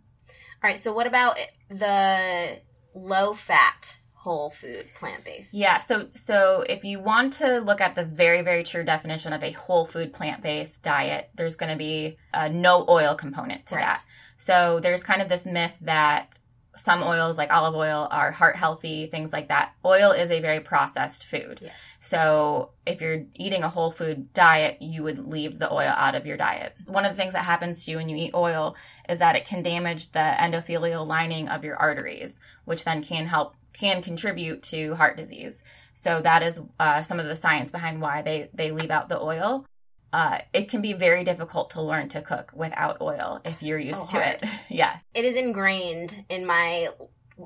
all 0.63 0.71
right 0.71 0.79
so 0.79 0.93
what 0.93 1.07
about 1.07 1.39
the 1.69 2.59
low 2.95 3.35
fat 3.35 3.99
whole 4.23 4.51
food 4.51 4.85
plant-based 4.99 5.55
Yeah, 5.55 5.79
so 5.79 6.09
so 6.15 6.63
if 6.69 6.85
you 6.85 7.01
want 7.01 7.33
to 7.35 7.59
look 7.61 7.81
at 7.81 7.95
the 7.95 8.05
very 8.05 8.43
very 8.43 8.63
true 8.65 8.85
definition 8.85 9.33
of 9.33 9.43
a 9.43 9.53
whole 9.53 9.87
food 9.87 10.13
plant 10.13 10.43
based 10.43 10.83
diet, 10.83 11.31
there's 11.35 11.57
going 11.57 11.73
to 11.73 11.79
be 11.79 12.19
a 12.35 12.49
no 12.49 12.85
oil 12.89 13.15
component 13.15 13.67
to 13.67 13.77
Right. 13.77 13.83
that. 13.85 14.03
So 14.37 14.79
there's 14.81 15.03
kind 15.03 15.23
of 15.23 15.29
this 15.29 15.45
myth 15.47 15.73
that 15.83 16.37
some 16.77 17.03
oils 17.03 17.37
like 17.37 17.51
olive 17.51 17.75
oil 17.75 18.09
are 18.11 18.31
heart 18.31 18.57
healthy, 18.57 19.07
things 19.07 19.33
like 19.33 19.49
that. 19.49 19.73
Oil 19.85 20.13
is 20.13 20.31
a 20.31 20.41
very 20.41 20.61
processed 20.61 21.25
food. 21.27 21.59
yes 21.61 21.73
So 22.01 22.71
if 22.87 23.01
you're 23.03 23.25
eating 23.35 23.63
a 23.65 23.69
whole 23.69 23.91
food 23.91 24.33
diet, 24.33 24.81
you 24.81 25.03
would 25.03 25.19
leave 25.19 25.59
the 25.59 25.71
oil 25.71 25.93
out 25.95 26.15
of 26.15 26.25
your 26.27 26.37
diet. 26.37 26.75
One 26.87 27.05
of 27.05 27.13
the 27.13 27.17
things 27.21 27.35
that 27.35 27.45
happens 27.45 27.85
to 27.85 27.91
you 27.91 27.97
when 27.99 28.09
you 28.09 28.17
eat 28.17 28.35
oil 28.35 28.77
is 29.09 29.19
that 29.19 29.37
it 29.37 29.47
can 29.47 29.63
damage 29.63 30.13
the 30.13 30.21
endothelial 30.45 31.07
lining 31.07 31.49
of 31.49 31.65
your 31.65 31.77
arteries, 31.77 32.39
which 32.65 32.85
then 32.85 33.03
can 33.03 33.27
help 33.27 33.57
can 33.81 34.03
contribute 34.03 34.63
to 34.65 34.95
heart 34.95 35.17
disease. 35.17 35.63
So 35.95 36.21
that 36.21 36.43
is 36.43 36.61
uh, 36.79 37.03
some 37.03 37.19
of 37.19 37.27
the 37.27 37.37
science 37.37 37.71
behind 37.71 38.01
why 38.01 38.23
they 38.23 38.51
they 38.55 38.71
leave 38.71 38.91
out 38.91 39.09
the 39.09 39.19
oil. 39.21 39.65
Uh, 40.13 40.39
it 40.53 40.69
can 40.69 40.83
be 40.83 40.93
very 40.93 41.23
difficult 41.25 41.71
to 41.71 41.81
learn 41.83 42.09
to 42.11 42.21
cook 42.21 42.51
without 42.55 43.01
oil 43.01 43.41
if 43.45 43.63
you're 43.63 43.81
So 43.81 43.87
used 43.87 44.11
to 44.11 44.29
it. 44.29 44.45
yeah. 44.69 44.99
it 45.15 45.25
is 45.25 45.37
ingrained 45.37 46.25
in 46.29 46.45
my 46.47 46.89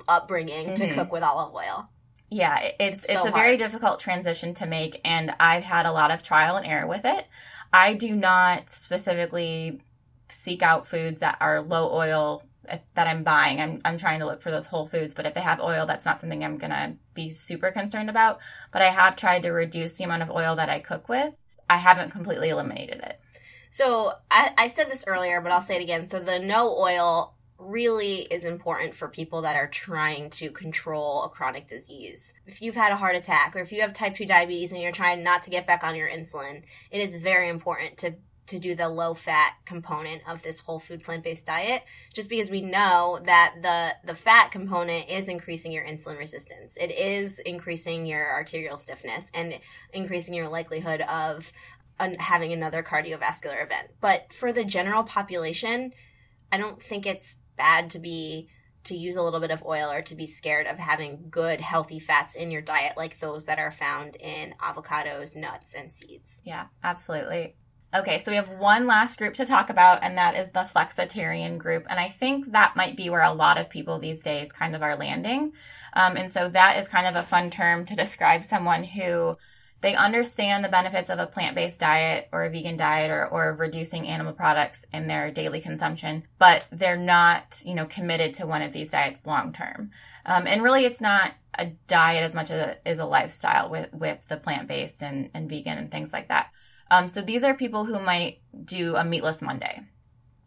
upbringing 0.09 0.75
to 0.75 0.87
Mhm. 0.89 0.95
cook 0.95 1.13
with 1.13 1.23
olive 1.23 1.55
oil 1.55 1.89
Yeah, 2.31 2.59
it- 2.59 2.77
it's 2.81 3.03
So 3.07 3.13
it's 3.13 3.17
a 3.27 3.31
hard. 3.31 3.35
very 3.35 3.57
difficult 3.59 4.01
transition 4.01 4.55
to 4.55 4.67
make, 4.67 5.01
and 5.05 5.35
I've 5.39 5.63
had 5.63 5.87
a 5.87 5.93
lot 5.93 6.11
of 6.11 6.23
trial 6.23 6.57
and 6.57 6.67
error 6.67 6.87
with 6.87 7.05
it. 7.05 7.27
I 7.73 7.95
do 7.95 8.17
not 8.17 8.71
specifically 8.71 9.81
seek 10.31 10.63
out 10.63 10.87
foods 10.89 11.21
that 11.21 11.37
are 11.41 11.61
low 11.61 11.93
oil 11.93 12.43
that 12.95 13.07
I'm 13.07 13.23
buying. 13.23 13.61
I'm 13.61 13.81
I'm 13.85 13.99
trying 13.99 14.21
to 14.21 14.27
look 14.27 14.43
for 14.43 14.51
those 14.51 14.67
whole 14.67 14.87
foods, 14.87 15.15
but 15.15 15.27
if 15.27 15.35
they 15.35 15.41
have 15.41 15.61
oil, 15.61 15.87
that's 15.87 16.05
not 16.05 16.21
something 16.21 16.45
I'm 16.45 16.59
gonna 16.59 16.97
be 17.15 17.31
super 17.31 17.71
concerned 17.71 18.11
about. 18.11 18.39
But 18.73 18.83
I 18.83 18.91
have 18.91 19.17
tried 19.17 19.43
to 19.43 19.51
reduce 19.51 19.93
the 19.93 20.05
amount 20.05 20.23
of 20.23 20.31
oil 20.31 20.57
that 20.57 20.69
I 20.69 20.81
cook 20.81 21.09
with. 21.09 21.35
I 21.69 21.79
haven't 21.79 22.11
completely 22.11 22.51
eliminated 22.51 23.01
it. 23.01 23.21
So 23.71 24.13
I, 24.31 24.53
I 24.57 24.69
said 24.69 24.91
this 24.91 25.05
earlier, 25.07 25.41
but 25.41 25.51
I'll 25.51 25.61
say 25.61 25.77
it 25.77 25.83
again. 25.83 26.07
So 26.07 26.21
the 26.21 26.39
no 26.39 26.77
oil 26.79 27.35
really 27.59 28.23
is 28.23 28.45
important 28.45 28.95
for 28.95 29.09
people 29.09 29.43
that 29.43 29.57
are 29.57 29.67
trying 29.67 30.31
to 30.31 30.51
control 30.51 31.25
a 31.25 31.29
chronic 31.29 31.69
disease. 31.69 32.35
If 32.47 32.61
you've 32.61 32.75
had 32.75 32.93
a 32.93 32.97
heart 32.97 33.17
attack 33.17 33.57
or 33.57 33.61
if 33.61 33.73
you 33.73 33.81
have 33.81 33.93
type 33.93 34.15
2 34.15 34.27
diabetes 34.27 34.73
and 34.73 34.81
you're 34.81 34.93
trying 34.93 35.23
not 35.23 35.43
to 35.45 35.51
get 35.51 35.67
back 35.67 35.85
on 35.85 35.97
your 35.97 36.09
insulin, 36.09 36.63
it 36.91 37.01
is 37.01 37.15
very 37.15 37.49
important 37.49 37.99
to 37.99 38.15
to 38.47 38.59
do 38.59 38.75
the 38.75 38.89
low 38.89 39.15
fat 39.15 39.55
component 39.65 40.23
of 40.29 40.43
this 40.43 40.61
whole 40.61 40.79
food 40.79 41.03
plant-based 41.03 41.47
diet 41.47 41.83
just 42.13 42.29
because 42.29 42.51
we 42.51 42.61
know 42.61 43.19
that 43.25 43.55
the 43.63 43.95
the 44.07 44.15
fat 44.15 44.51
component 44.51 45.09
is 45.09 45.29
increasing 45.29 45.73
your 45.73 45.85
insulin 45.85 46.19
resistance. 46.19 46.77
It 46.77 46.91
is 46.91 47.39
increasing 47.39 48.07
your 48.07 48.31
arterial 48.31 48.79
stiffness 48.79 49.31
and 49.33 49.59
increasing 49.93 50.35
your 50.35 50.49
likelihood 50.49 51.01
of 51.03 51.53
having 51.99 52.53
another 52.53 52.83
cardiovascular 52.83 53.63
event. 53.63 53.89
But 54.01 54.33
for 54.33 54.53
the 54.53 54.65
general 54.65 55.05
population, 55.05 55.93
I 56.51 56.59
don't 56.59 56.83
think 56.83 57.07
it's 57.07 57.37
bad 57.57 57.91
to 57.91 57.99
be 57.99 58.49
to 58.85 58.97
use 58.97 59.17
a 59.17 59.23
little 59.23 59.41
bit 59.41 59.51
of 59.51 59.65
oil 59.65 59.91
or 59.91 60.03
to 60.03 60.15
be 60.15 60.27
scared 60.27 60.67
of 60.67 60.79
having 60.79 61.27
good 61.31 61.61
healthy 61.61 61.99
fats 61.99 62.35
in 62.35 62.51
your 62.51 62.61
diet 62.61 62.97
like 62.97 63.19
those 63.19 63.47
that 63.47 63.59
are 63.59 63.71
found 63.71 64.17
in 64.17 64.55
avocados, 64.63 65.35
nuts, 65.35 65.73
and 65.75 65.91
seeds. 65.93 66.43
Yeah, 66.45 66.67
absolutely. 66.83 67.57
Okay, 67.95 68.21
so 68.25 68.33
we 68.33 68.37
have 68.37 68.49
one 68.49 68.89
last 68.89 69.19
group 69.19 69.35
to 69.35 69.47
talk 69.47 69.71
about, 69.71 70.03
and 70.03 70.19
that 70.19 70.35
is 70.35 70.51
the 70.51 70.69
flexitarian 70.75 71.59
group. 71.59 71.87
And 71.89 72.01
I 72.01 72.09
think 72.09 72.51
that 72.51 72.75
might 72.75 72.97
be 72.97 73.09
where 73.09 73.23
a 73.23 73.33
lot 73.33 73.57
of 73.57 73.71
people 73.71 74.01
these 74.01 74.21
days 74.21 74.51
kind 74.51 74.75
of 74.75 74.83
are 74.83 74.97
landing. 74.97 75.53
Um, 75.93 76.17
and 76.17 76.29
so 76.29 76.49
that 76.49 76.77
is 76.79 76.89
kind 76.89 77.07
of 77.07 77.15
a 77.15 77.23
fun 77.23 77.51
term 77.51 77.87
to 77.87 77.95
describe 77.95 78.43
someone 78.43 78.83
who 78.83 79.39
they 79.81 79.95
understand 79.95 80.65
the 80.65 80.69
benefits 80.69 81.09
of 81.09 81.21
a 81.21 81.27
plant 81.27 81.55
based 81.55 81.79
diet 81.79 82.29
or 82.33 82.43
a 82.43 82.51
vegan 82.51 82.77
diet 82.77 83.13
or, 83.13 83.29
or 83.29 83.55
reducing 83.55 84.09
animal 84.09 84.33
products 84.33 84.85
in 84.93 85.07
their 85.07 85.31
daily 85.31 85.61
consumption, 85.61 86.25
but 86.39 86.65
they're 86.73 86.97
not, 86.97 87.63
you 87.65 87.75
know, 87.75 87.87
committed 87.87 88.35
to 88.35 88.47
one 88.47 88.63
of 88.63 88.73
these 88.73 88.91
diets 88.91 89.25
long 89.25 89.53
term. 89.53 89.93
Um, 90.27 90.49
and 90.49 90.65
really, 90.65 90.85
it's 90.85 91.01
not 91.01 91.35
a 91.57 91.67
diet 91.87 92.25
as 92.25 92.35
much 92.35 92.51
as 92.51 92.59
a, 92.61 92.89
as 92.89 92.99
a 92.99 93.05
lifestyle 93.05 93.71
with, 93.71 93.93
with 93.93 94.19
the 94.27 94.37
plant 94.37 94.67
based 94.67 95.01
and, 95.01 95.31
and 95.33 95.49
vegan 95.49 95.79
and 95.79 95.93
things 95.93 96.13
like 96.13 96.27
that. 96.27 96.51
Um, 96.91 97.09
so 97.09 97.23
these 97.23 97.45
are 97.45 97.55
people 97.55 97.85
who 97.85 97.99
might 97.99 98.41
do 98.65 98.97
a 98.97 99.05
meatless 99.05 99.43
Monday, 99.43 99.83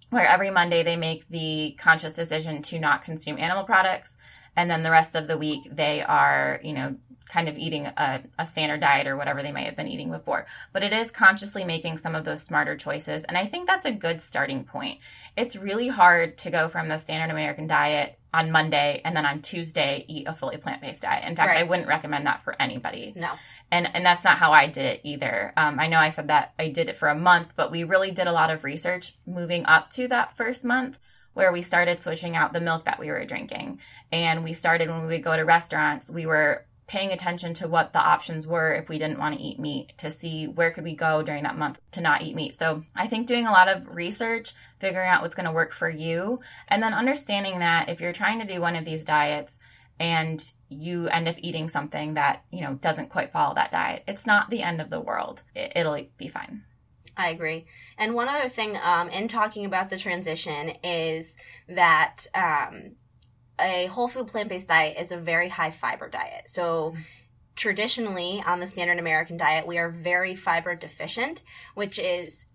where 0.10 0.28
every 0.28 0.52
Monday 0.52 0.84
they 0.84 0.96
make 0.96 1.28
the 1.30 1.76
conscious 1.80 2.14
decision 2.14 2.62
to 2.64 2.80
not 2.80 3.04
consume 3.04 3.38
animal 3.38 3.64
products. 3.64 4.18
And 4.56 4.72
then 4.72 4.82
the 4.82 4.92
rest 4.92 5.16
of 5.16 5.28
the 5.28 5.38
week 5.38 5.70
they 5.72 6.02
are, 6.02 6.60
you 6.64 6.74
know, 6.74 6.96
kind 7.30 7.50
of 7.50 7.58
eating 7.58 7.86
a, 7.86 8.24
a, 8.40 8.46
standard 8.46 8.80
diet 8.80 9.06
or 9.06 9.18
whatever 9.18 9.44
they 9.44 9.52
may 9.52 9.66
have 9.66 9.76
been 9.76 9.88
eating 9.88 10.10
before. 10.10 10.46
But 10.72 10.82
it 10.82 10.94
is 10.94 11.12
consciously 11.12 11.66
making 11.66 11.98
some 11.98 12.16
of 12.16 12.24
those 12.24 12.42
smarter 12.42 12.78
choices. 12.78 13.24
And 13.26 13.38
I 13.38 13.46
think 13.46 13.68
that's 13.68 13.86
a 13.86 13.92
good 13.92 14.22
starting 14.22 14.64
point. 14.64 15.00
It's 15.36 15.56
really 15.56 15.90
hard 15.90 16.38
to 16.40 16.50
go 16.50 16.70
from 16.70 16.88
the 16.88 16.98
standard 16.98 17.30
American 17.32 17.68
diet 17.68 18.18
on 18.34 18.52
Monday 18.52 19.02
and 19.04 19.16
then 19.16 19.26
on 19.26 19.42
Tuesday 19.42 20.06
eat 20.08 20.28
a 20.28 20.34
fully 20.34 20.58
plant 20.58 20.82
based 20.82 21.02
diet. 21.02 21.26
In 21.26 21.36
fact, 21.36 21.50
right. 21.50 21.60
I 21.60 21.64
wouldn't 21.64 21.88
recommend 21.88 22.26
that 22.28 22.44
for 22.44 22.60
anybody. 22.62 23.14
No 23.16 23.32
and 23.72 23.94
and 23.94 24.06
that's 24.06 24.24
not 24.24 24.38
how 24.38 24.52
I 24.52 24.68
did 24.68 24.86
it 24.86 25.02
either. 25.04 25.54
Um, 25.58 25.80
I 25.80 25.88
know 25.88 26.00
I 26.00 26.10
said 26.10 26.28
that 26.28 26.54
I 26.58 26.70
did 26.70 26.90
it 26.90 26.98
for 26.98 27.10
a 27.10 27.16
month, 27.16 27.50
but 27.56 27.72
we 27.72 27.84
really 27.84 28.12
did 28.12 28.28
a 28.28 28.32
lot 28.32 28.50
of 28.50 28.64
research 28.64 29.16
moving 29.26 29.66
up 29.66 29.90
to 29.92 30.08
that 30.08 30.36
first 30.38 30.64
month 30.64 30.98
where 31.34 31.52
we 31.52 31.62
started 31.62 32.02
switching 32.02 32.36
out 32.36 32.52
the 32.52 32.60
milk 32.60 32.86
that 32.86 33.00
we 33.00 33.08
were 33.08 33.26
drinking, 33.26 33.80
and 34.12 34.44
we 34.44 34.54
started 34.54 34.90
when 34.90 35.02
we 35.02 35.08
would 35.08 35.24
go 35.24 35.36
to 35.36 35.44
restaurants, 35.44 36.10
we 36.10 36.26
were 36.26 36.66
paying 36.88 37.12
attention 37.12 37.54
to 37.54 37.68
what 37.68 37.92
the 37.92 38.00
options 38.00 38.48
were 38.48 38.74
if 38.74 38.88
we 38.88 38.98
didn't 38.98 39.20
want 39.20 39.38
to 39.38 39.44
eat 39.44 39.60
meat 39.60 39.92
to 39.98 40.10
see 40.10 40.48
where 40.48 40.72
could 40.72 40.86
we 40.86 40.96
go 40.96 41.22
during 41.22 41.44
that 41.44 41.58
month 41.58 41.78
to 41.92 42.00
not 42.00 42.22
eat 42.22 42.34
meat 42.34 42.56
so 42.56 42.84
i 42.96 43.06
think 43.06 43.28
doing 43.28 43.46
a 43.46 43.52
lot 43.52 43.68
of 43.68 43.86
research 43.94 44.54
figuring 44.80 45.10
out 45.10 45.22
what's 45.22 45.36
going 45.36 45.46
to 45.46 45.52
work 45.52 45.74
for 45.74 45.90
you 45.90 46.40
and 46.70 46.82
then 46.82 46.94
understanding 46.94 47.60
that 47.60 47.90
if 47.90 48.00
you're 48.00 48.14
trying 48.14 48.40
to 48.40 48.46
do 48.46 48.62
one 48.62 48.76
of 48.76 48.86
these 48.86 49.04
diets 49.04 49.60
and 50.00 50.52
you 50.70 51.08
end 51.08 51.28
up 51.28 51.36
eating 51.40 51.70
something 51.70 52.16
that 52.16 52.44
you 52.52 52.62
know 52.62 52.76
doesn't 52.76 53.10
quite 53.10 53.32
follow 53.32 53.56
that 53.56 53.72
diet. 53.72 54.04
It's 54.08 54.26
not 54.26 54.50
the 54.50 54.62
end 54.62 54.82
of 54.82 54.90
the 54.90 55.00
world. 55.00 55.44
It, 55.56 55.86
will 55.86 56.06
be 56.18 56.28
fine. 56.28 56.64
I 57.16 57.30
agree. 57.30 57.66
And 57.98 58.14
one 58.14 58.28
other 58.28 58.50
thing 58.50 58.78
um, 58.84 59.10
in 59.10 59.28
talking 59.28 59.66
about 59.66 59.90
the 59.90 59.98
transition 59.98 60.74
is 60.84 61.36
that 61.68 62.28
um, 62.36 62.92
a 63.60 63.88
whole 63.88 64.08
food 64.08 64.28
plant-based 64.28 64.68
diet 64.68 64.98
is 65.00 65.12
a 65.12 65.18
very 65.18 65.50
high 65.50 65.72
fiber 65.72 66.10
diet. 66.10 66.48
So 66.48 66.96
traditionally 67.58 68.44
on 68.46 68.60
the 68.60 68.68
standard 68.68 69.00
american 69.00 69.36
diet 69.36 69.66
we 69.66 69.80
are 69.80 69.90
very 69.90 70.36
fiber 70.36 70.76
deficient 70.76 71.42
which 71.74 71.98
is 71.98 72.46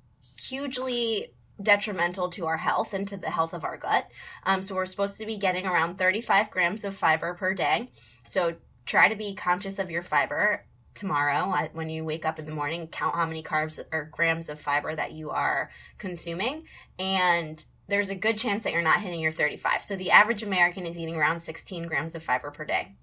hugely 0.41 1.35
detrimental 1.63 2.31
to 2.31 2.47
our 2.47 2.59
health 2.59 2.95
and 2.95 3.07
to 3.09 3.17
the 3.17 3.31
health 3.31 3.55
of 3.55 3.65
our 3.65 3.77
gut. 3.77 4.11
Um, 4.45 4.63
so 4.63 4.75
we're 4.75 4.87
supposed 4.87 5.19
to 5.19 5.27
be 5.27 5.37
getting 5.37 5.67
around 5.67 5.99
35 5.99 6.51
grams 6.51 6.85
of 6.85 6.97
fiber 6.97 7.35
per 7.35 7.55
day. 7.55 7.91
So 8.23 8.57
try 8.87 9.09
to 9.09 9.17
be 9.17 9.35
conscious 9.35 9.79
of 9.79 9.91
your 9.91 10.03
fiber 10.03 10.65
tomorrow 10.95 11.69
when 11.73 11.89
you 11.89 12.05
wake 12.05 12.25
up 12.25 12.39
in 12.39 12.45
the 12.45 12.53
morning. 12.53 12.89
Count 12.89 13.15
how 13.15 13.27
many 13.27 13.43
carbs 13.43 13.81
or 13.93 14.09
grams 14.13 14.49
of 14.49 14.61
fiber 14.61 14.95
that 14.95 15.13
you 15.13 15.31
are 15.31 15.71
consuming. 15.99 16.65
And 16.99 17.65
there's 17.89 18.11
a 18.11 18.15
good 18.15 18.39
chance 18.39 18.65
that 18.65 18.73
you're 18.73 18.83
not 18.83 19.01
hitting 19.01 19.21
your 19.21 19.33
35. 19.33 19.83
So 19.83 19.97
the 19.97 20.11
average 20.11 20.43
American 20.43 20.87
is 20.87 20.97
eating 20.97 21.17
around 21.17 21.41
16 21.41 21.87
grams 21.87 22.15
of 22.15 22.23
fiber 22.23 22.51
per 22.51 22.65
day. 22.65 22.97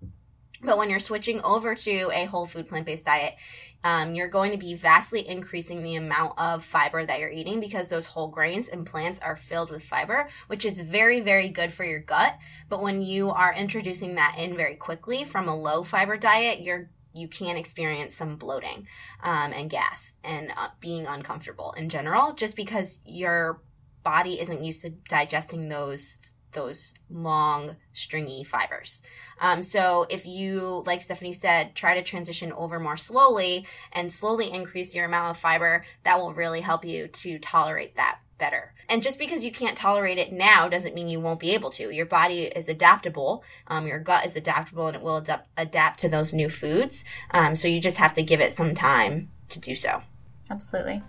But 0.61 0.77
when 0.77 0.89
you're 0.89 0.99
switching 0.99 1.41
over 1.41 1.73
to 1.73 2.11
a 2.13 2.25
whole 2.25 2.45
food 2.45 2.67
plant 2.67 2.85
based 2.85 3.05
diet, 3.05 3.35
um, 3.83 4.13
you're 4.13 4.27
going 4.27 4.51
to 4.51 4.57
be 4.57 4.73
vastly 4.73 5.27
increasing 5.27 5.83
the 5.83 5.95
amount 5.95 6.33
of 6.37 6.63
fiber 6.63 7.05
that 7.05 7.19
you're 7.19 7.29
eating 7.29 7.59
because 7.59 7.87
those 7.87 8.05
whole 8.05 8.27
grains 8.27 8.67
and 8.67 8.85
plants 8.85 9.19
are 9.21 9.35
filled 9.35 9.69
with 9.69 9.83
fiber, 9.83 10.29
which 10.47 10.65
is 10.65 10.79
very, 10.79 11.19
very 11.21 11.49
good 11.49 11.71
for 11.71 11.85
your 11.85 11.99
gut. 11.99 12.37
But 12.67 12.81
when 12.81 13.01
you 13.01 13.29
are 13.29 13.53
introducing 13.53 14.15
that 14.15 14.35
in 14.37 14.55
very 14.55 14.75
quickly 14.75 15.23
from 15.23 15.47
a 15.47 15.55
low 15.55 15.83
fiber 15.83 16.17
diet, 16.17 16.61
you're 16.61 16.89
you 17.11 17.27
can 17.27 17.57
experience 17.57 18.15
some 18.15 18.35
bloating 18.35 18.87
um, 19.23 19.51
and 19.51 19.67
gas 19.69 20.13
and 20.23 20.51
uh, 20.55 20.69
being 20.79 21.07
uncomfortable 21.07 21.73
in 21.75 21.89
general, 21.89 22.33
just 22.33 22.55
because 22.55 22.99
your 23.03 23.61
body 24.03 24.39
isn't 24.39 24.63
used 24.63 24.83
to 24.83 24.91
digesting 25.09 25.69
those 25.69 26.19
those 26.51 26.93
long 27.09 27.75
stringy 27.93 28.43
fibers. 28.43 29.01
Um, 29.39 29.63
so 29.63 30.05
if 30.09 30.25
you, 30.25 30.83
like 30.85 31.01
Stephanie 31.01 31.33
said, 31.33 31.75
try 31.75 31.95
to 31.95 32.03
transition 32.03 32.51
over 32.53 32.79
more 32.79 32.97
slowly 32.97 33.67
and 33.91 34.11
slowly 34.11 34.51
increase 34.51 34.93
your 34.93 35.05
amount 35.05 35.31
of 35.31 35.37
fiber, 35.37 35.85
that 36.03 36.19
will 36.19 36.33
really 36.33 36.61
help 36.61 36.83
you 36.85 37.07
to 37.07 37.39
tolerate 37.39 37.95
that 37.95 38.19
better. 38.37 38.73
And 38.87 39.03
just 39.03 39.19
because 39.19 39.43
you 39.43 39.51
can't 39.51 39.77
tolerate 39.77 40.17
it 40.17 40.33
now 40.33 40.67
doesn't 40.67 40.95
mean 40.95 41.09
you 41.09 41.19
won't 41.19 41.39
be 41.39 41.53
able 41.53 41.69
to. 41.71 41.91
Your 41.91 42.07
body 42.07 42.43
is 42.43 42.69
adaptable. 42.69 43.43
Um, 43.67 43.85
your 43.85 43.99
gut 43.99 44.25
is 44.25 44.35
adaptable 44.35 44.87
and 44.87 44.95
it 44.95 45.03
will 45.03 45.17
adapt, 45.17 45.47
adapt 45.57 45.99
to 45.99 46.09
those 46.09 46.33
new 46.33 46.49
foods. 46.49 47.05
Um, 47.31 47.55
so 47.55 47.67
you 47.67 47.79
just 47.79 47.97
have 47.97 48.13
to 48.15 48.23
give 48.23 48.41
it 48.41 48.53
some 48.53 48.73
time 48.73 49.29
to 49.49 49.59
do 49.59 49.75
so. 49.75 50.01
Absolutely. 50.49 51.03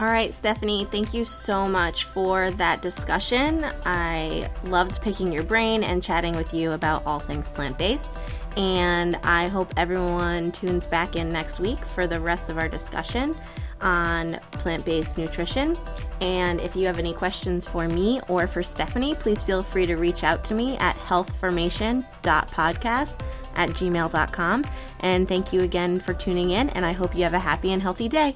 All 0.00 0.08
right, 0.08 0.34
Stephanie, 0.34 0.86
thank 0.86 1.14
you 1.14 1.24
so 1.24 1.68
much 1.68 2.02
for 2.04 2.50
that 2.52 2.82
discussion. 2.82 3.64
I 3.86 4.50
loved 4.64 5.00
picking 5.00 5.32
your 5.32 5.44
brain 5.44 5.84
and 5.84 6.02
chatting 6.02 6.34
with 6.34 6.52
you 6.52 6.72
about 6.72 7.06
all 7.06 7.20
things 7.20 7.48
plant 7.48 7.78
based. 7.78 8.10
And 8.56 9.14
I 9.22 9.46
hope 9.48 9.72
everyone 9.76 10.50
tunes 10.50 10.84
back 10.86 11.14
in 11.14 11.32
next 11.32 11.60
week 11.60 11.78
for 11.84 12.08
the 12.08 12.20
rest 12.20 12.50
of 12.50 12.58
our 12.58 12.68
discussion 12.68 13.36
on 13.80 14.40
plant 14.52 14.84
based 14.84 15.16
nutrition. 15.16 15.78
And 16.20 16.60
if 16.60 16.74
you 16.74 16.86
have 16.86 16.98
any 16.98 17.12
questions 17.12 17.64
for 17.66 17.86
me 17.86 18.20
or 18.28 18.48
for 18.48 18.64
Stephanie, 18.64 19.14
please 19.14 19.44
feel 19.44 19.62
free 19.62 19.86
to 19.86 19.94
reach 19.94 20.24
out 20.24 20.42
to 20.44 20.54
me 20.54 20.76
at 20.78 20.96
healthformation.podcast 20.96 23.20
at 23.56 23.70
gmail.com. 23.70 24.64
And 25.00 25.28
thank 25.28 25.52
you 25.52 25.60
again 25.60 26.00
for 26.00 26.14
tuning 26.14 26.50
in, 26.50 26.70
and 26.70 26.84
I 26.84 26.90
hope 26.92 27.14
you 27.14 27.22
have 27.22 27.34
a 27.34 27.38
happy 27.38 27.72
and 27.72 27.80
healthy 27.80 28.08
day. 28.08 28.34